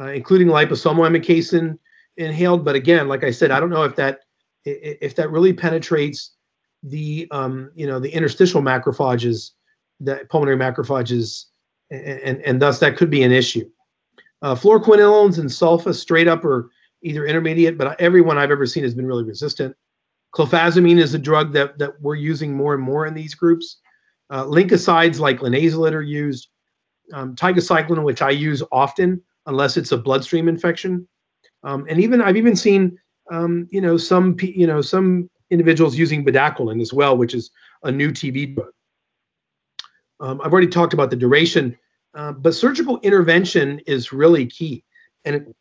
[0.00, 1.78] uh, including liposomal amikacin
[2.16, 2.64] inhaled.
[2.64, 4.20] But again, like I said, I don't know if that
[4.64, 6.32] if that really penetrates
[6.82, 9.50] the um, you know the interstitial macrophages,
[10.00, 11.46] the pulmonary macrophages,
[11.90, 13.68] and, and, thus that could be an issue.
[14.42, 16.70] Uh, fluoroquinolones and sulfa straight up are
[17.02, 19.76] either intermediate, but everyone I've ever seen has been really resistant.
[20.34, 23.78] Clofazimine is a drug that, that we're using more and more in these groups.
[24.30, 26.48] Uh, lincocides like linezolid are used.
[27.12, 31.08] Um, tigecycline, which I use often, unless it's a bloodstream infection.
[31.64, 32.96] Um, and even I've even seen,
[33.32, 37.50] um, you know, some you know some individuals using bedaquiline as well, which is
[37.82, 38.68] a new TB drug.
[40.20, 41.78] Um, I've already talked about the duration,
[42.14, 44.84] uh, but surgical intervention is really key.
[45.24, 45.54] And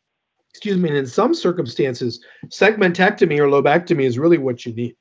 [0.52, 4.96] excuse me, and in some circumstances, segmentectomy or lobectomy is really what you need.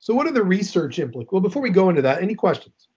[0.00, 1.30] So what are the research implications?
[1.30, 2.88] Well, before we go into that, any questions?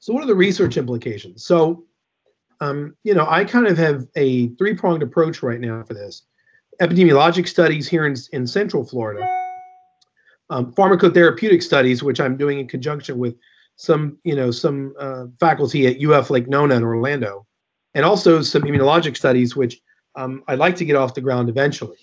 [0.00, 1.44] So what are the research implications?
[1.44, 1.84] So,
[2.60, 6.22] um, you know, I kind of have a three-pronged approach right now for this.
[6.80, 9.24] Epidemiologic studies here in, in Central Florida,
[10.50, 13.36] um, pharmacotherapeutic studies, which I'm doing in conjunction with
[13.76, 17.46] some you know some uh, faculty at UF Lake Nona in Orlando,
[17.94, 19.80] and also some immunologic studies, which
[20.14, 21.96] um, I'd like to get off the ground eventually.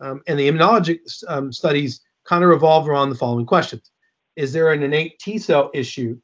[0.00, 3.90] Um, and the immunologic um, studies kind of revolve around the following questions:
[4.36, 6.18] Is there an innate T cell issue,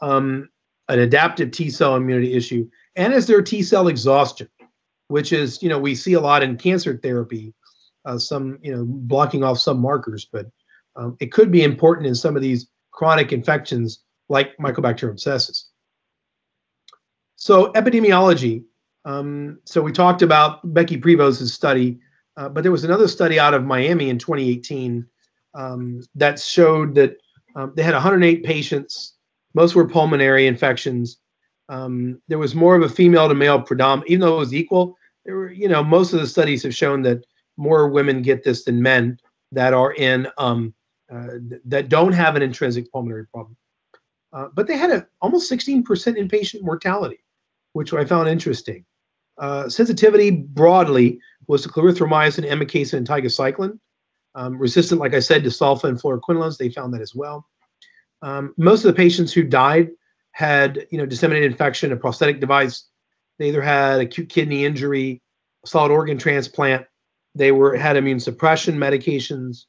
[0.00, 0.48] um,
[0.88, 4.48] an adaptive T cell immunity issue, and is there T cell exhaustion,
[5.08, 7.54] which is you know we see a lot in cancer therapy,
[8.04, 10.46] uh, some you know blocking off some markers, but
[10.96, 15.64] um, it could be important in some of these chronic infections like Mycobacterium abscessus.
[17.36, 18.64] So epidemiology.
[19.04, 21.98] Um, so we talked about Becky Prevost' study,
[22.36, 25.04] uh, but there was another study out of Miami in 2018
[25.54, 27.16] um, that showed that
[27.56, 29.16] um, they had 108 patients.
[29.54, 31.18] Most were pulmonary infections.
[31.68, 34.96] Um, there was more of a female to male predominant, even though it was equal.
[35.24, 37.24] There were, you know, most of the studies have shown that
[37.56, 39.18] more women get this than men
[39.52, 40.74] that are in um,
[41.12, 43.56] uh, that don't have an intrinsic pulmonary problem.
[44.32, 47.18] Uh, but they had a almost 16% inpatient mortality,
[47.74, 48.84] which I found interesting.
[49.38, 53.78] Uh, sensitivity broadly was to clarithromycin, amikacin, and tigecycline.
[54.34, 56.56] Um, resistant, like I said, to sulfa and fluoroquinolones.
[56.56, 57.46] They found that as well.
[58.22, 59.90] Um, most of the patients who died
[60.30, 62.88] had, you know, disseminated infection, a prosthetic device.
[63.38, 65.20] They either had acute kidney injury,
[65.66, 66.86] solid organ transplant.
[67.34, 69.64] They were had immune suppression medications,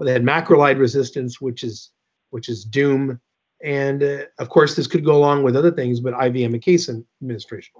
[0.00, 1.90] or they had macrolide resistance, which is
[2.30, 3.20] which is doom
[3.62, 7.74] and uh, of course, this could go along with other things, but IV amikacin administration.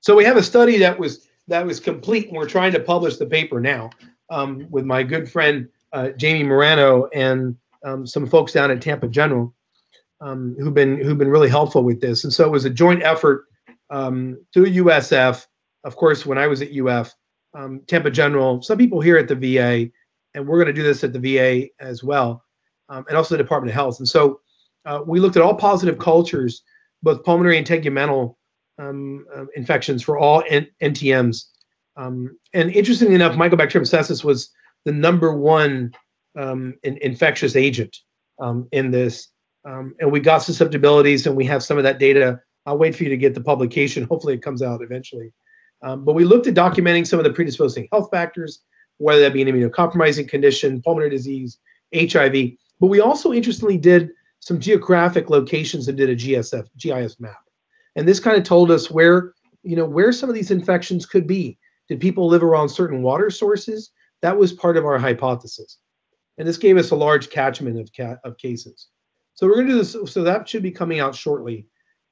[0.00, 3.16] So we have a study that was that was complete, and we're trying to publish
[3.16, 3.90] the paper now
[4.30, 9.08] um, with my good friend uh, Jamie Morano and um, some folks down at Tampa
[9.08, 9.54] General
[10.20, 12.24] um, who've been who've been really helpful with this.
[12.24, 13.46] And so it was a joint effort
[13.90, 15.46] um, through USF.
[15.84, 17.14] Of course, when I was at UF,
[17.54, 19.90] um, Tampa General, some people here at the VA,
[20.34, 22.44] and we're going to do this at the VA as well
[22.88, 23.98] um, and also the Department of Health.
[23.98, 24.40] And so
[24.84, 26.62] uh, we looked at all positive cultures,
[27.02, 28.36] both pulmonary and tegumental
[28.78, 31.44] um, uh, infections for all N- NTMs.
[31.96, 34.50] Um, and interestingly enough, Mycobacterium abscessus was
[34.84, 35.94] the number one
[36.36, 37.96] um, in, infectious agent
[38.40, 39.28] um, in this.
[39.64, 42.40] Um, and we got susceptibilities, and we have some of that data.
[42.66, 44.04] I'll wait for you to get the publication.
[44.04, 45.32] Hopefully, it comes out eventually.
[45.80, 48.62] but we looked at documenting some of the predisposing health factors,
[48.98, 51.58] whether that be an immunocompromising condition, pulmonary disease,
[51.94, 52.52] HIV.
[52.80, 57.42] But we also interestingly did some geographic locations and did a GSF GIS map.
[57.96, 59.32] And this kind of told us where,
[59.62, 61.58] you know, where some of these infections could be.
[61.88, 63.90] Did people live around certain water sources?
[64.22, 65.78] That was part of our hypothesis.
[66.38, 68.88] And this gave us a large catchment of, ca- of cases.
[69.34, 70.12] So we're going to do this.
[70.12, 71.66] So that should be coming out shortly.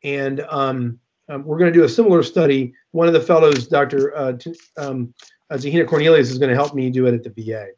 [0.04, 2.74] And um, um, we're going to do a similar study.
[2.90, 4.16] One of the fellows, Dr.
[4.16, 4.32] Uh,
[4.76, 5.14] um,
[5.56, 7.68] Zahina Cornelius, is going to help me do it at the VA.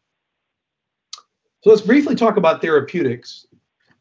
[1.62, 3.46] So let's briefly talk about therapeutics.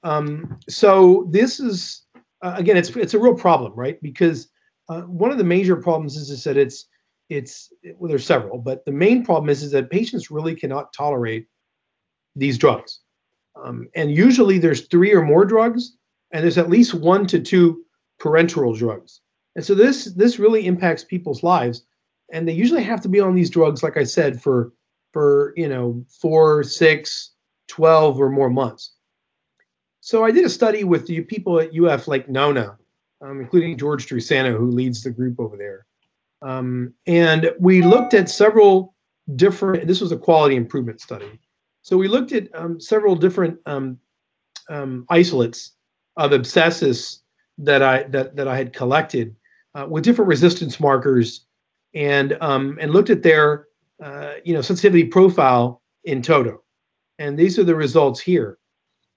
[0.03, 2.03] Um, so this is
[2.43, 3.99] uh, again, it's it's a real problem, right?
[4.01, 4.49] Because
[4.89, 6.87] uh, one of the major problems is, is that it's
[7.29, 11.47] it's well, there's several, but the main problem is is that patients really cannot tolerate
[12.35, 12.99] these drugs,
[13.55, 15.95] um, and usually there's three or more drugs,
[16.31, 17.85] and there's at least one to two
[18.19, 19.21] parenteral drugs,
[19.55, 21.85] and so this this really impacts people's lives,
[22.31, 24.71] and they usually have to be on these drugs, like I said, for
[25.11, 27.31] for you know four, six,
[27.67, 28.93] 12 or more months.
[30.01, 32.77] So I did a study with the people at UF Lake Nona,
[33.21, 35.85] um, including George Drusano, who leads the group over there.
[36.41, 38.95] Um, and we looked at several
[39.35, 41.39] different, this was a quality improvement study.
[41.83, 43.97] So we looked at um, several different um,
[44.69, 45.71] um, isolates
[46.17, 47.19] of abscessus
[47.59, 49.35] that I, that, that I had collected
[49.73, 51.45] uh, with different resistance markers
[51.93, 53.67] and, um, and looked at their
[54.01, 56.63] uh, you know, sensitivity profile in toto.
[57.19, 58.57] And these are the results here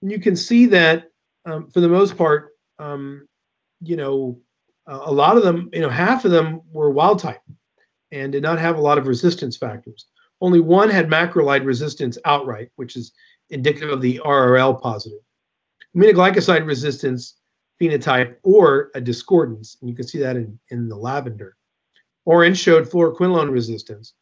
[0.02, 1.10] you can see that
[1.44, 3.26] um, for the most part, um,
[3.80, 4.38] you know,
[4.86, 7.40] a lot of them, you know, half of them were wild type
[8.12, 10.06] and did not have a lot of resistance factors.
[10.40, 13.12] Only one had macrolide resistance outright, which is
[13.50, 15.18] indicative of the RRL positive.
[15.96, 17.38] Aminoglycoside resistance
[17.80, 21.56] phenotype or a discordance, and you can see that in, in the lavender.
[22.26, 24.12] Orange showed fluoroquinolone resistance.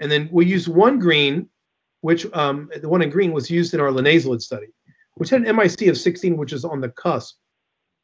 [0.00, 1.48] And then we used one green,
[2.02, 4.68] which um, the one in green was used in our linezolid study
[5.16, 7.36] which had an MIC of 16, which is on the cusp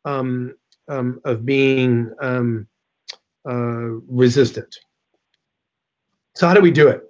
[0.05, 0.55] um,
[0.89, 2.67] um, of being um,
[3.49, 4.75] uh, resistant.
[6.35, 7.03] So how do we do it?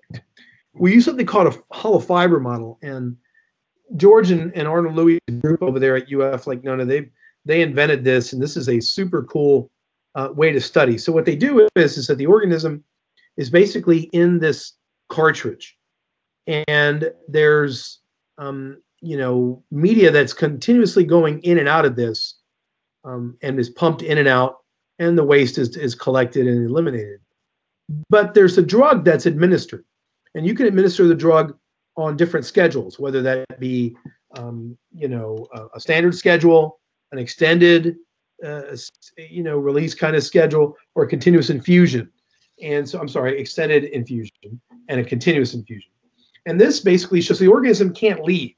[0.75, 3.17] We use something called a hollow fiber model, and
[3.97, 7.11] George and, and Arnold Louis group over there at UF Lake Nona, they
[7.45, 9.71] they invented this, and this is a super cool
[10.15, 10.99] uh, way to study.
[10.99, 12.85] So what they do is is that the organism
[13.37, 14.75] is basically in this
[15.09, 15.77] cartridge,
[16.47, 18.01] and there's
[18.39, 22.39] um, you know media that's continuously going in and out of this
[23.05, 24.59] um, and is pumped in and out
[24.99, 27.21] and the waste is, is collected and eliminated
[28.09, 29.85] but there's a drug that's administered
[30.35, 31.59] and you can administer the drug
[31.97, 33.95] on different schedules whether that be
[34.37, 36.79] um, you know a, a, standard schedule
[37.11, 37.97] an extended
[38.45, 38.77] uh,
[39.17, 42.11] you know release kind of schedule or continuous infusion
[42.63, 45.91] and so i'm sorry extended infusion and a continuous infusion
[46.47, 48.55] and this basically shows the organism can't leave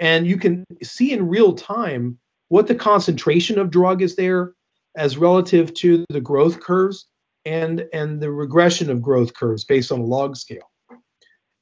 [0.00, 2.18] and you can see in real time
[2.48, 4.54] what the concentration of drug is there
[4.96, 7.06] as relative to the growth curves
[7.44, 10.70] and and the regression of growth curves based on a log scale.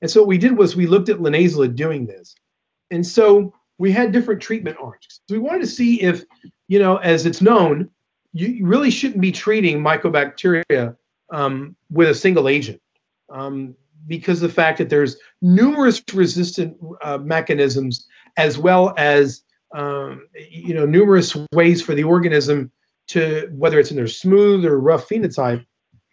[0.01, 2.35] And so what we did was we looked at linezolid doing this.
[2.91, 5.21] And so we had different treatment arms.
[5.29, 6.25] So we wanted to see if,
[6.69, 7.91] you know, as it's known,
[8.33, 10.97] you really shouldn't be treating mycobacteria
[11.33, 12.81] um, with a single agent
[13.31, 13.75] um,
[14.07, 18.07] because the fact that there's numerous resistant uh, mechanisms
[18.37, 19.43] as well as
[19.75, 22.71] um, you know numerous ways for the organism
[23.09, 25.65] to whether it's in their smooth or rough phenotype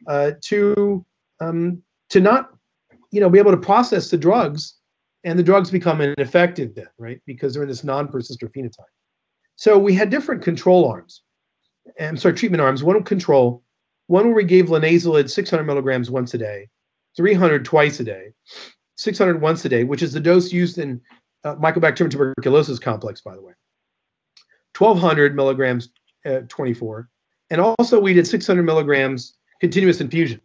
[0.08, 1.06] uh, to
[1.40, 2.50] um, to not
[3.12, 4.76] you know be able to process the drugs
[5.24, 7.22] and the drugs become ineffective then right?
[7.26, 8.95] Because they're in this non-persister phenotype
[9.56, 11.22] so we had different control arms
[12.00, 13.64] i'm sorry treatment arms one control
[14.08, 16.68] one where we gave linezolid 600 milligrams once a day
[17.18, 18.34] 300 twice a day
[18.98, 21.02] 600 once a day which is the dose used in
[21.46, 23.54] uh, Mycobacterium tuberculosis complex, by the way.
[24.78, 25.90] 1200 milligrams,
[26.26, 27.08] uh, 24.
[27.52, 30.42] And also, we did 600 milligrams continuous infusion,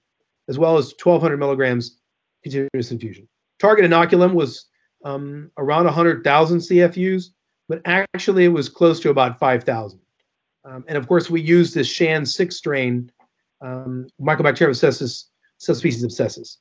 [0.49, 1.99] as well as 1200 milligrams
[2.45, 3.27] continuous infusion.
[3.59, 4.67] Target inoculum was
[5.05, 7.31] um, around 100,000 CFUs,
[7.71, 10.01] but actually it was close to about 5,000.
[10.65, 13.13] Um, and of course, we used this Shan 6 strain,
[13.61, 15.27] um, Mycobacterium abscessus,
[15.59, 16.57] subspecies abscessus.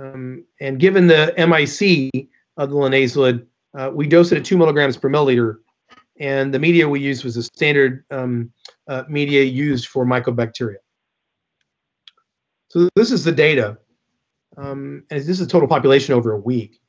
[0.00, 2.28] Um, and given the MIC
[2.58, 3.44] of the linezolid,
[3.76, 5.56] uh, we dosed it at two milligrams per milliliter,
[6.20, 8.52] and the media we used was a standard um,
[8.86, 10.76] uh, media used for mycobacteria.
[12.68, 13.78] So this is the data,
[14.56, 16.80] um, and this is total population over a week.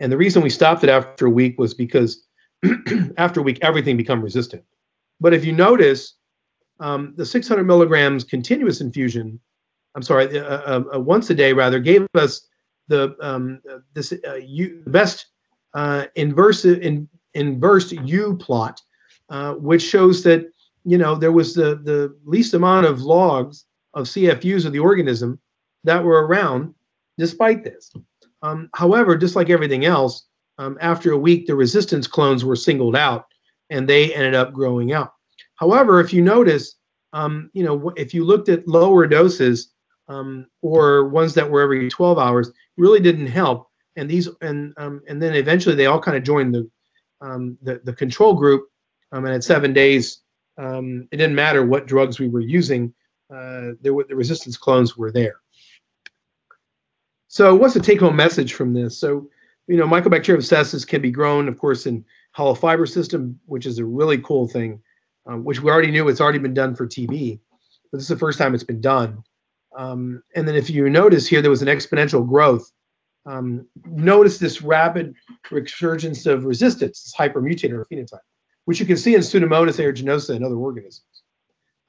[0.00, 2.26] And the reason we stopped it after a week was because
[3.16, 4.64] after a week everything become resistant.
[5.20, 6.14] But if you notice,
[6.80, 9.40] um, the 600 milligrams continuous infusion,
[9.94, 12.46] I'm sorry, uh, uh, uh, once a day rather, gave us
[12.88, 13.60] the um,
[13.94, 15.26] this uh, U, best
[15.74, 18.80] uh, inverse in, inverse U plot,
[19.30, 20.46] uh, which shows that
[20.84, 25.40] you know there was the the least amount of logs of CFUs of the organism
[25.84, 26.74] that were around
[27.18, 27.90] despite this.
[28.42, 30.26] Um, however, just like everything else,
[30.58, 33.26] um, after a week, the resistance clones were singled out
[33.70, 35.12] and they ended up growing out.
[35.56, 36.76] However, if you notice,
[37.12, 39.72] um, you know, if you looked at lower doses
[40.08, 43.68] um, or ones that were every 12 hours, really didn't help.
[43.96, 46.70] And these, and um, and then eventually they all kind of joined the,
[47.22, 48.68] um, the the control group.
[49.10, 50.20] Um, and at seven days,
[50.58, 52.92] it didn't matter what drugs we were using.
[53.34, 55.36] Uh, there were the resistance clones were there.
[57.28, 58.98] So what's the take-home message from this?
[58.98, 59.28] So,
[59.66, 63.78] you know, Mycobacterium abscessus can be grown, of course, in hollow fiber system, which is
[63.78, 64.80] a really cool thing,
[65.26, 67.40] um, which we already knew it's already been done for TB,
[67.90, 69.22] but this is the first time it's been done.
[69.76, 72.70] Um, and then if you notice here, there was an exponential growth.
[73.26, 75.14] Um, notice this rapid
[75.50, 78.20] resurgence of resistance, this hypermutator phenotype,
[78.66, 81.22] which you can see in Pseudomonas aeruginosa and other organisms.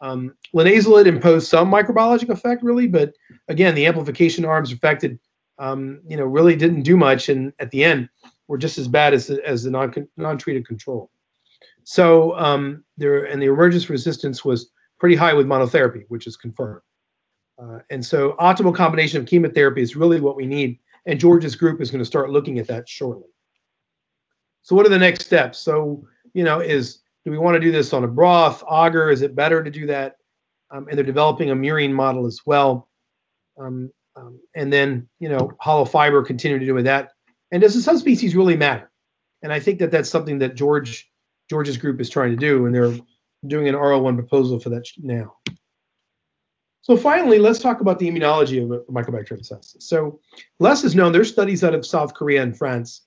[0.02, 3.14] Um, linezolid imposed some microbiologic effect, really, but
[3.48, 5.20] again, the amplification arms affected
[5.60, 8.10] um, you know, really didn't do much, and at the end
[8.48, 11.12] were just as bad as the, as the non non-treated control.
[11.84, 16.82] So um, there, and the emergence resistance was pretty high with monotherapy, which is confirmed.
[17.62, 21.82] Uh, and so optimal combination of chemotherapy is really what we need, and George's group
[21.82, 23.30] is going to start looking at that shortly.
[24.62, 25.60] So what are the next steps?
[25.60, 29.10] So you know, is do we want to do this on a broth, auger?
[29.10, 30.18] Is it better to do that?
[30.70, 32.90] Um, and they're developing a murine model as well.
[33.58, 37.12] Um, um, and then, you know, hollow fiber, continue to do with that.
[37.52, 38.92] And does the subspecies really matter?
[39.44, 41.10] And I think that that's something that George
[41.50, 42.94] George's group is trying to do, and they're
[43.46, 45.36] doing an R01 proposal for that now.
[46.82, 49.84] So finally, let's talk about the immunology of Mycobacterium abscessus.
[49.84, 50.20] So
[50.60, 51.12] less is known.
[51.12, 53.04] There's studies out of South Korea and France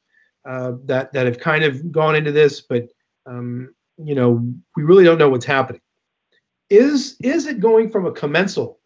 [0.49, 2.89] uh, that that have kind of gone into this, but
[3.27, 4.47] um, you know
[4.77, 5.83] we really don't know what's happening.
[6.71, 8.79] Is is it going from a commensal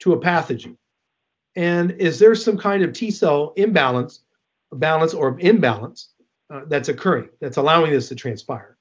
[0.00, 0.76] to a pathogen?
[1.56, 4.20] And is there some kind of T cell imbalance,
[4.72, 6.10] balance or imbalance
[6.52, 8.76] uh, that's occurring that's allowing this to transpire?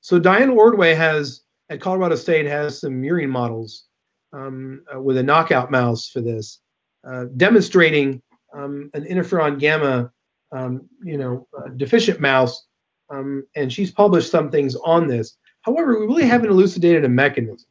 [0.00, 3.84] So Diane Ordway has at Colorado State has some murine models
[4.32, 6.60] um, uh, with a knockout mouse for this,
[7.06, 8.20] uh, demonstrating
[8.54, 10.10] um, an interferon gamma,
[10.52, 12.66] um, you know, uh, deficient mouse,
[13.10, 15.36] um, and she's published some things on this.
[15.62, 17.68] However, we really haven't elucidated a mechanism.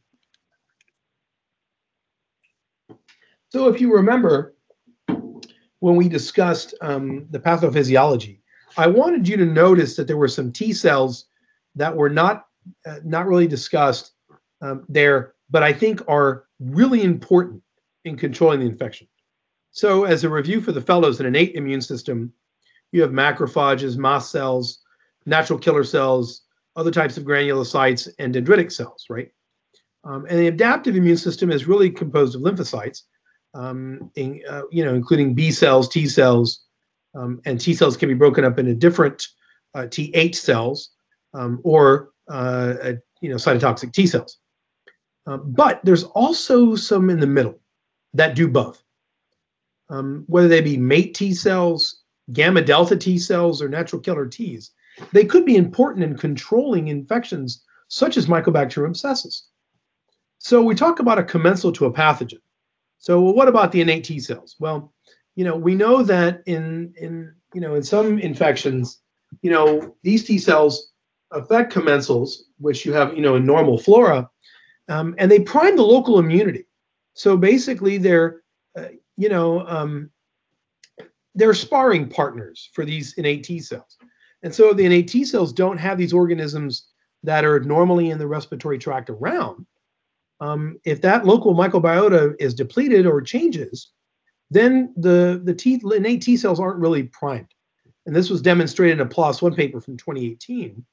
[3.49, 4.55] So if you remember,
[5.79, 8.39] when we discussed um, the pathophysiology,
[8.77, 11.25] I wanted you to notice that there were some T cells
[11.75, 12.45] that were not
[12.85, 14.11] uh, not really discussed
[14.61, 17.63] um, there, but I think are really important
[18.05, 19.07] in controlling the infection.
[19.71, 22.31] So, as a review for the fellows, an innate immune system,
[22.91, 24.79] you have macrophages, mast cells,
[25.25, 26.43] natural killer cells,
[26.75, 29.31] other types of granulocytes, and dendritic cells, right?
[30.03, 33.03] Um, and the adaptive immune system is really composed of lymphocytes,
[33.53, 36.63] um, in, uh, you know, including B cells, T cells,
[37.15, 39.27] um, and T cells can be broken up into different
[39.73, 40.91] uh, Th cells
[41.33, 44.37] um, or uh, you know cytotoxic T cells.
[45.25, 47.59] Um, but there's also some in the middle
[48.13, 48.81] that do both,
[49.89, 54.71] um, whether they be mate T cells, gamma delta T cells, or natural killer Ts.
[55.13, 59.43] They could be important in controlling infections such as Mycobacterium abscessus.
[60.39, 62.39] So we talk about a commensal to a pathogen.
[62.99, 64.55] So what about the innate T cells?
[64.59, 64.93] Well,
[65.35, 68.99] you know, we know that in in you know in some infections,
[69.41, 70.91] you know, these T cells
[71.31, 74.29] affect commensals, which you have you know in normal flora,
[74.89, 76.65] um, and they prime the local immunity.
[77.13, 78.43] So basically, they're
[78.77, 80.11] uh, you know um,
[81.35, 83.97] they're sparring partners for these innate T cells.
[84.43, 86.87] And so the innate T cells don't have these organisms
[87.23, 89.65] that are normally in the respiratory tract around
[90.39, 93.91] um, if that local microbiota is depleted or changes,
[94.49, 97.53] then the, the T, innate T cells aren't really primed.
[98.05, 100.83] And this was demonstrated in a PLOS One paper from 2018.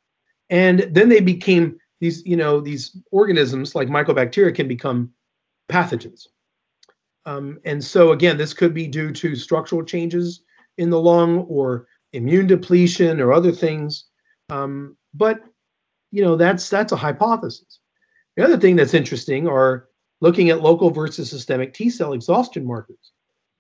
[0.51, 5.13] And then they became these, you know, these organisms like mycobacteria can become
[5.71, 6.27] pathogens.
[7.25, 10.43] Um, and so again, this could be due to structural changes
[10.79, 14.05] in the lung or immune depletion or other things.
[14.51, 15.41] Um, but
[16.13, 17.81] you know, that's that's a hypothesis.
[18.37, 19.89] The other thing that's interesting are
[20.21, 23.13] looking at local versus systemic T cell exhaustion markers,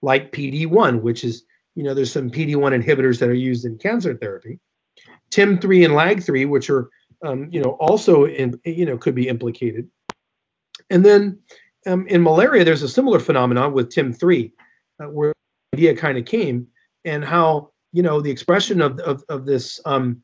[0.02, 4.14] like PD1, which is, you know, there's some PD1 inhibitors that are used in cancer
[4.14, 4.58] therapy,
[5.30, 6.90] TIM3 and LAG3, which are,
[7.24, 9.88] um, you know, also in, you know, could be implicated.
[10.90, 11.40] And then
[11.86, 14.52] um, in malaria, there's a similar phenomenon with TIM3,
[15.00, 15.32] uh, where
[15.72, 16.68] the idea kind of came
[17.04, 20.22] and how you know the expression of of, of this um,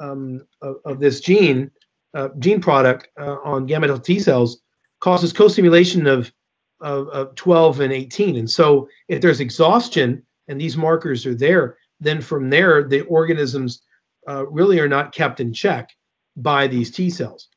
[0.00, 1.70] um, of, of, this gene
[2.14, 4.60] uh, gene product uh, on gamma delta T cells
[5.00, 6.32] causes co-stimulation of,
[6.80, 11.76] of, of 12 and 18 and so if there's exhaustion and these markers are there
[12.00, 13.82] then from there the organisms
[14.28, 15.90] uh, really are not kept in check
[16.36, 17.48] by these T cells.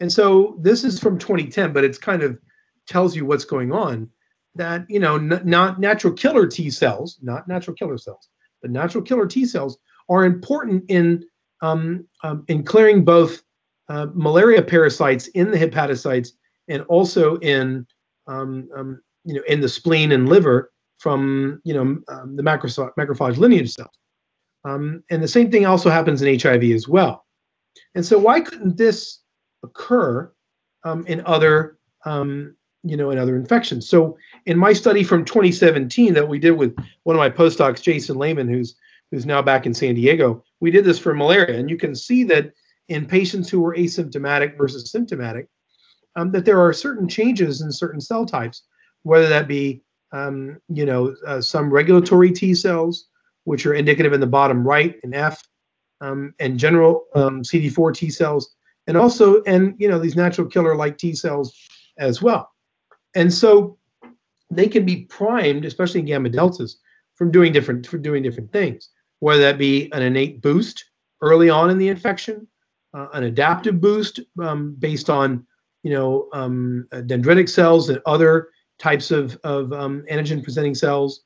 [0.00, 2.38] And so this is from 2010 but it's kind of
[2.86, 4.10] tells you what's going on
[4.56, 8.28] that you know not natural killer T cells, not natural killer cells,
[8.62, 11.24] but natural killer T cells are important in
[11.62, 13.42] um, um, in clearing both
[13.90, 16.30] uh, malaria parasites in the hepatocytes
[16.68, 17.86] and also in
[18.26, 22.90] um, um you know in the spleen and liver from you know um, the macrophage,
[22.98, 23.90] macrophage lineage cells.
[24.64, 27.26] Um, and the same thing also happens in HIV as well.
[27.94, 29.20] And so why couldn't this
[29.62, 30.30] occur
[31.06, 33.88] in other um, you know, and other infections.
[33.88, 34.16] So
[34.46, 38.48] in my study from 2017 that we did with one of my postdocs, Jason Lehman,
[38.48, 38.74] who's
[39.10, 42.22] who's now back in San Diego, we did this for malaria, and you can see
[42.24, 42.52] that
[42.88, 45.48] in patients who were asymptomatic versus symptomatic,
[46.16, 48.64] um, that there are certain changes in certain cell types,
[49.02, 53.06] whether that be um, you know uh, some regulatory T cells,
[53.44, 55.42] which are indicative in the bottom right in F,
[56.00, 58.54] um, and general um, CD4 T cells,
[58.86, 61.56] and also and you know these natural killer like T cells
[61.98, 62.50] as well.
[63.14, 63.78] And so
[64.50, 66.78] they can be primed, especially in gamma deltas,
[67.14, 68.88] from doing different for doing different things,
[69.20, 70.84] whether that be an innate boost
[71.22, 72.48] early on in the infection,
[72.94, 75.46] uh, an adaptive boost um, based on
[75.82, 81.22] you know um, uh, dendritic cells and other types of, of um, antigen presenting cells,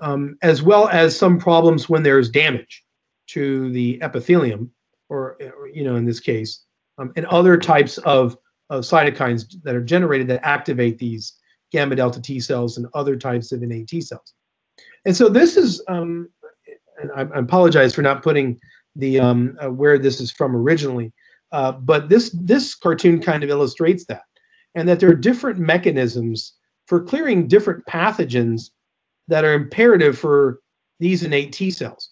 [0.00, 2.84] um, as well as some problems when there's damage
[3.28, 4.70] to the epithelium,
[5.08, 6.64] or, or you know in this case,
[6.98, 8.36] um, and other types of
[8.70, 11.34] of cytokines that are generated that activate these
[11.72, 14.34] gamma delta T cells and other types of innate T cells.
[15.04, 16.28] And so this is, um,
[17.00, 18.58] and I, I, apologize for not putting
[18.96, 21.12] the um, uh, where this is from originally,
[21.52, 24.22] uh, but this this cartoon kind of illustrates that,
[24.74, 26.54] and that there are different mechanisms
[26.86, 28.70] for clearing different pathogens
[29.28, 30.60] that are imperative for
[31.00, 32.10] these innate T cells.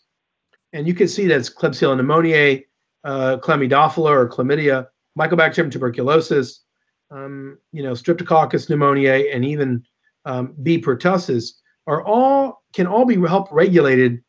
[0.73, 2.65] And you can see that's Klebsiella pneumoniae,
[3.05, 4.87] uh, Chlamydophila or chlamydia,
[5.19, 6.65] Mycobacterium tuberculosis,
[7.11, 9.85] um, you know, Streptococcus pneumoniae, and even
[10.25, 10.81] um, B.
[10.81, 11.53] pertussis
[11.87, 14.23] are all can all be help regulated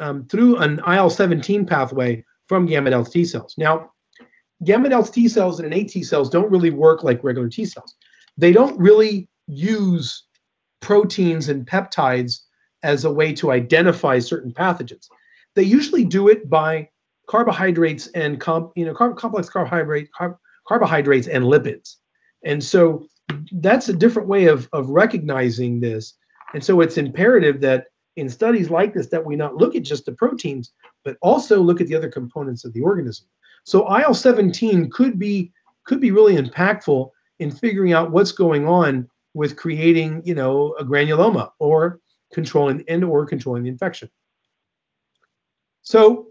[0.00, 3.54] um, through an IL-17 pathway from gamma delta T cells.
[3.56, 3.92] Now,
[4.64, 7.94] gamma delta T cells and innate T cells don't really work like regular T cells.
[8.36, 10.24] They don't really use
[10.80, 12.40] proteins and peptides
[12.82, 15.08] as a way to identify certain pathogens.
[15.54, 16.88] They usually do it by
[17.28, 18.42] carbohydrates and
[18.74, 21.96] you know, car- complex carbohydrate, car- carbohydrates and lipids.
[22.44, 23.06] And so
[23.52, 26.14] that's a different way of, of recognizing this.
[26.54, 27.86] And so it's imperative that
[28.20, 30.72] in studies like this that we not look at just the proteins,
[31.04, 33.26] but also look at the other components of the organism.
[33.64, 35.52] So IL-17 could be
[35.84, 40.84] could be really impactful in figuring out what's going on with creating, you know, a
[40.84, 42.00] granuloma or
[42.32, 44.10] controlling and or controlling the infection.
[45.82, 46.28] So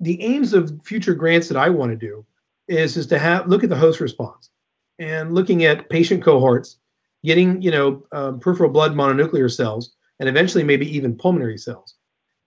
[0.00, 2.26] the aims of future grants that I want to do
[2.68, 4.50] is is to have look at the host response
[4.98, 6.78] and looking at patient cohorts,
[7.24, 11.96] getting you know um, peripheral blood mononuclear cells, and eventually maybe even pulmonary cells,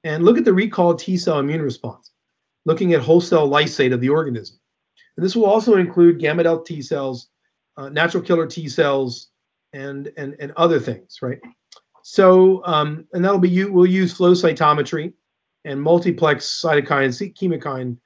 [0.05, 2.11] and look at the recalled T cell immune response,
[2.63, 4.57] looking at whole cell lysate of the organism.
[5.17, 7.28] And this will also include gamma delta T cells,
[7.76, 9.28] uh, natural killer T cells,
[9.73, 11.41] and and and other things, right?
[12.03, 15.11] So um, and that'll be you, we'll use flow cytometry
[15.65, 17.97] and multiplex cytokine, chemokine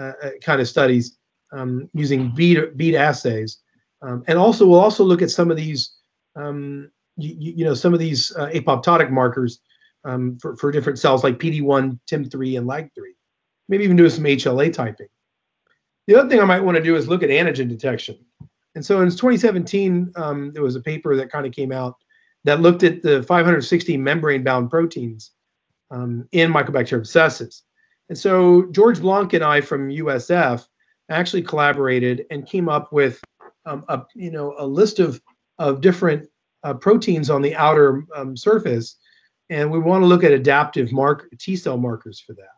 [0.00, 1.18] uh, uh, kind of studies
[1.52, 3.58] um, using bead, bead assays.
[4.00, 5.96] Um, and also, we'll also look at some of these,
[6.36, 9.60] um, you, you, know, some of these uh, apoptotic markers
[10.04, 12.90] um, for, for different cells like PD1, TIM3, and LAG3.
[13.68, 15.08] Maybe even do some HLA typing.
[16.06, 18.18] The other thing I might want to do is look at antigen detection.
[18.74, 21.96] And so in 2017, um, there was a paper that kind of came out
[22.44, 25.32] that looked at the 560 membrane-bound proteins
[25.90, 27.62] um, in Mycobacterium abscessus.
[28.08, 30.66] And so George Blanc and I from USF
[31.10, 33.20] actually collaborated and came up with
[33.66, 35.20] um, a you know a list of
[35.58, 36.28] of different
[36.62, 38.96] uh, proteins on the outer um, surface,
[39.50, 42.56] and we want to look at adaptive mark T cell markers for that.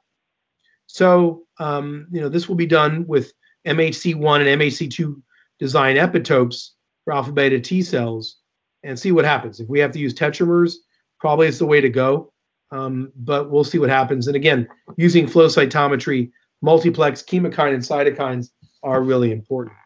[0.86, 3.32] So um, you know this will be done with
[3.66, 5.20] MHC1 and MHC2
[5.58, 6.70] design epitopes
[7.04, 8.38] for alpha beta T cells,
[8.82, 9.60] and see what happens.
[9.60, 10.74] If we have to use tetramers,
[11.18, 12.32] probably it's the way to go.
[12.72, 14.28] Um, but we'll see what happens.
[14.28, 16.30] And again, using flow cytometry,
[16.62, 18.50] multiplex chemokine and cytokines
[18.82, 19.76] are really important.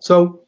[0.00, 0.44] So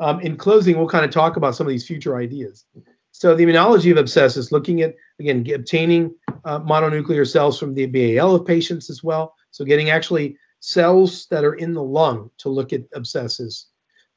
[0.00, 2.64] um, in closing, we'll kind of talk about some of these future ideas.
[3.12, 6.14] So the immunology of abscesses, looking at again obtaining
[6.44, 9.34] uh, mononuclear cells from the BAL of patients as well.
[9.52, 13.66] So getting actually cells that are in the lung to look at abscesses.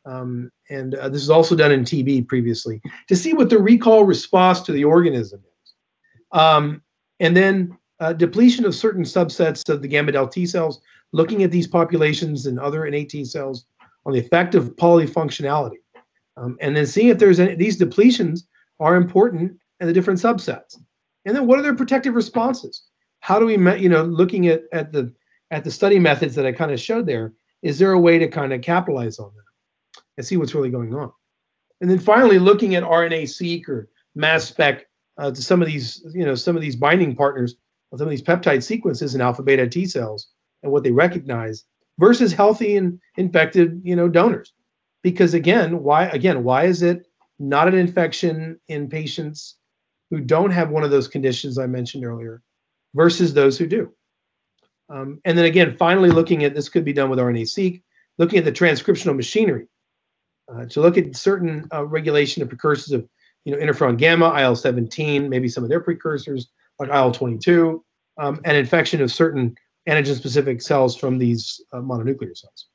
[0.05, 4.03] Um, and uh, this is also done in TB previously to see what the recall
[4.03, 5.73] response to the organism is.
[6.31, 6.81] Um,
[7.19, 11.51] and then uh, depletion of certain subsets of the gamma delta T cells, looking at
[11.51, 13.65] these populations and other innate T cells
[14.07, 15.75] on the effect of polyfunctionality.
[16.37, 18.41] Um, and then seeing if there's any, these depletions
[18.79, 20.79] are important in the different subsets.
[21.25, 22.83] And then what are their protective responses?
[23.19, 25.13] How do we, you know, looking at, at the
[25.51, 28.27] at the study methods that I kind of showed there, is there a way to
[28.27, 31.11] kind of capitalize on that and see what's really going on?
[31.81, 34.87] And then finally, looking at RNA-seq or mass spec
[35.17, 37.55] uh, to some of these, you know, some of these binding partners,
[37.95, 40.29] some of these peptide sequences in alpha beta T cells
[40.63, 41.65] and what they recognize
[41.99, 44.53] versus healthy and infected, you know, donors.
[45.03, 47.07] Because again, why again, why is it
[47.39, 49.55] not an infection in patients
[50.09, 52.41] who don't have one of those conditions I mentioned earlier
[52.93, 53.93] versus those who do?
[54.89, 57.81] Um, and then again, finally looking at this could be done with RNA-seq,
[58.17, 59.67] looking at the transcriptional machinery
[60.51, 63.07] uh, to look at certain uh, regulation of precursors of,
[63.43, 67.81] you know, interferon gamma, IL-17, maybe some of their precursors like IL-22,
[68.17, 69.55] um, and infection of certain
[69.87, 72.67] antigen-specific cells from these uh, mononuclear cells.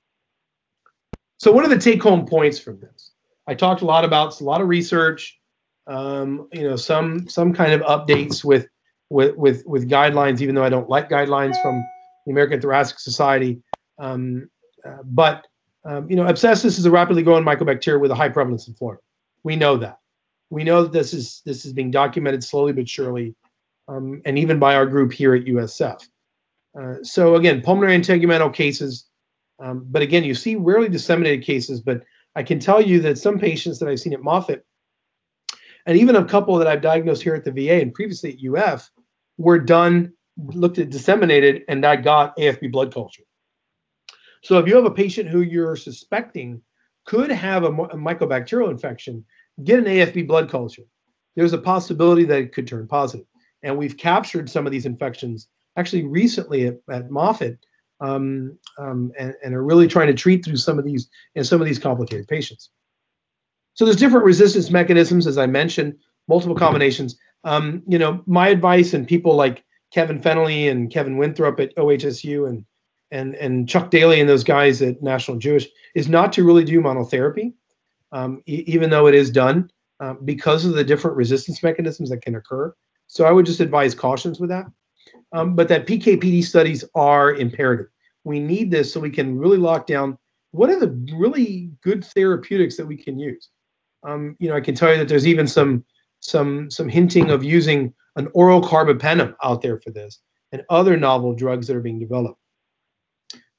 [1.39, 3.13] So what are the take-home points from this?
[3.47, 5.39] I talked a lot about a lot of research,
[5.87, 8.69] um, you know, some some kind of updates with
[9.11, 11.83] with with with guidelines, even though I don't like guidelines from
[12.25, 13.61] the American Thoracic Society.
[13.99, 14.49] Um,
[14.87, 15.47] uh, but
[15.85, 19.03] um, you know, abscessus is a rapidly growing mycobacteria with a high prevalence in Florida.
[19.43, 19.99] We know that.
[20.51, 23.35] We know that this is this is being documented slowly but surely,
[23.89, 26.07] um, and even by our group here at USF.
[26.79, 29.07] Uh, so again, pulmonary integumental cases,
[29.62, 31.81] um, but again, you see rarely disseminated cases.
[31.81, 32.03] But
[32.35, 34.64] I can tell you that some patients that I've seen at Moffitt,
[35.87, 38.91] and even a couple that I've diagnosed here at the VA and previously at UF,
[39.37, 43.25] were done, looked at disseminated, and I got AFB blood culture.
[44.43, 46.62] So if you have a patient who you're suspecting
[47.05, 49.25] could have a, a mycobacterial infection,
[49.64, 50.83] get an AFB blood culture.
[51.37, 53.27] There's a possibility that it could turn positive.
[53.62, 57.59] And we've captured some of these infections actually recently at, at Moffitt
[58.01, 61.61] um, um, and, and, are really trying to treat through some of these and some
[61.61, 62.70] of these complicated patients.
[63.75, 65.95] So there's different resistance mechanisms, as I mentioned,
[66.29, 67.16] multiple combinations.
[67.45, 72.49] Um, you know, my advice and people like Kevin Fennelly and Kevin Winthrop at OHSU
[72.49, 72.64] and
[73.11, 76.81] and and Chuck Daly and those guys at National Jewish is not to really do
[76.81, 77.53] monotherapy,
[78.11, 79.70] um, e- even though it is done
[80.01, 82.75] uh, because of the different resistance mechanisms that can occur.
[83.07, 84.66] So I would just advise cautions with that.
[85.32, 87.86] Um, but that PKPD studies are imperative.
[88.24, 90.18] We need this so we can really lock down
[90.53, 93.48] what are the really good therapeutics that we can use.
[94.05, 95.84] Um, you know, I can tell you that there's even some
[96.20, 100.20] some some hinting of using an oral carbapenem out there for this
[100.53, 102.38] and other novel drugs that are being developed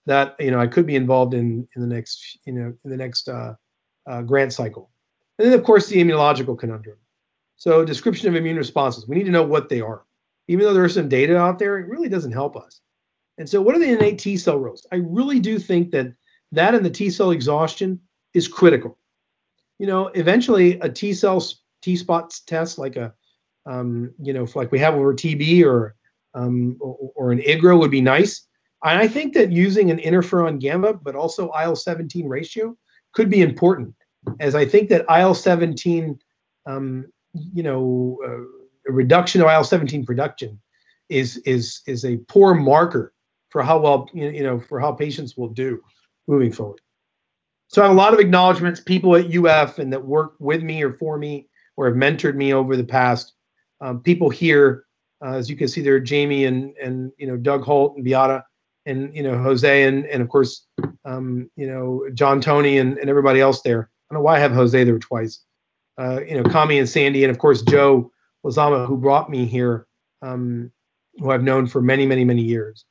[0.05, 2.97] that you know I could be involved in in the next you know in the
[2.97, 3.53] next uh,
[4.07, 4.89] uh, grant cycle,
[5.37, 6.97] and then of course the immunological conundrum.
[7.55, 9.07] So description of immune responses.
[9.07, 10.03] We need to know what they are.
[10.47, 12.81] Even though there's some data out there, it really doesn't help us.
[13.37, 14.85] And so, what are the innate T cell roles?
[14.91, 16.13] I really do think that
[16.51, 17.99] that and the T cell exhaustion
[18.33, 18.97] is critical.
[19.79, 21.43] You know, eventually a T cell
[21.81, 23.13] T spots test like a,
[23.65, 25.95] um, you know, like we have over TB or,
[26.33, 28.47] um, or, or an IGRA would be nice.
[28.83, 32.75] And I think that using an interferon gamma, but also IL 17 ratio
[33.13, 33.95] could be important,
[34.39, 36.19] as I think that IL 17,
[36.65, 40.59] um, you know, uh, reduction of IL 17 production
[41.09, 43.13] is is is a poor marker
[43.49, 45.81] for how well you know for how patients will do
[46.27, 46.81] moving forward.
[47.67, 50.83] So I have a lot of acknowledgments, people at UF and that work with me
[50.83, 53.33] or for me or have mentored me over the past.
[53.81, 54.85] Um, people here,
[55.25, 58.43] uh, as you can see, there Jamie and and you know Doug Holt and Beata
[58.85, 60.65] and you know Jose and and of course
[61.05, 63.89] um, you know John Tony and, and everybody else there.
[64.09, 65.43] I don't know why I have Jose there twice.
[65.97, 68.11] Uh, you know Kami and Sandy and of course Joe
[68.45, 69.87] Lazama who brought me here,
[70.21, 70.71] um,
[71.17, 72.85] who I've known for many many many years.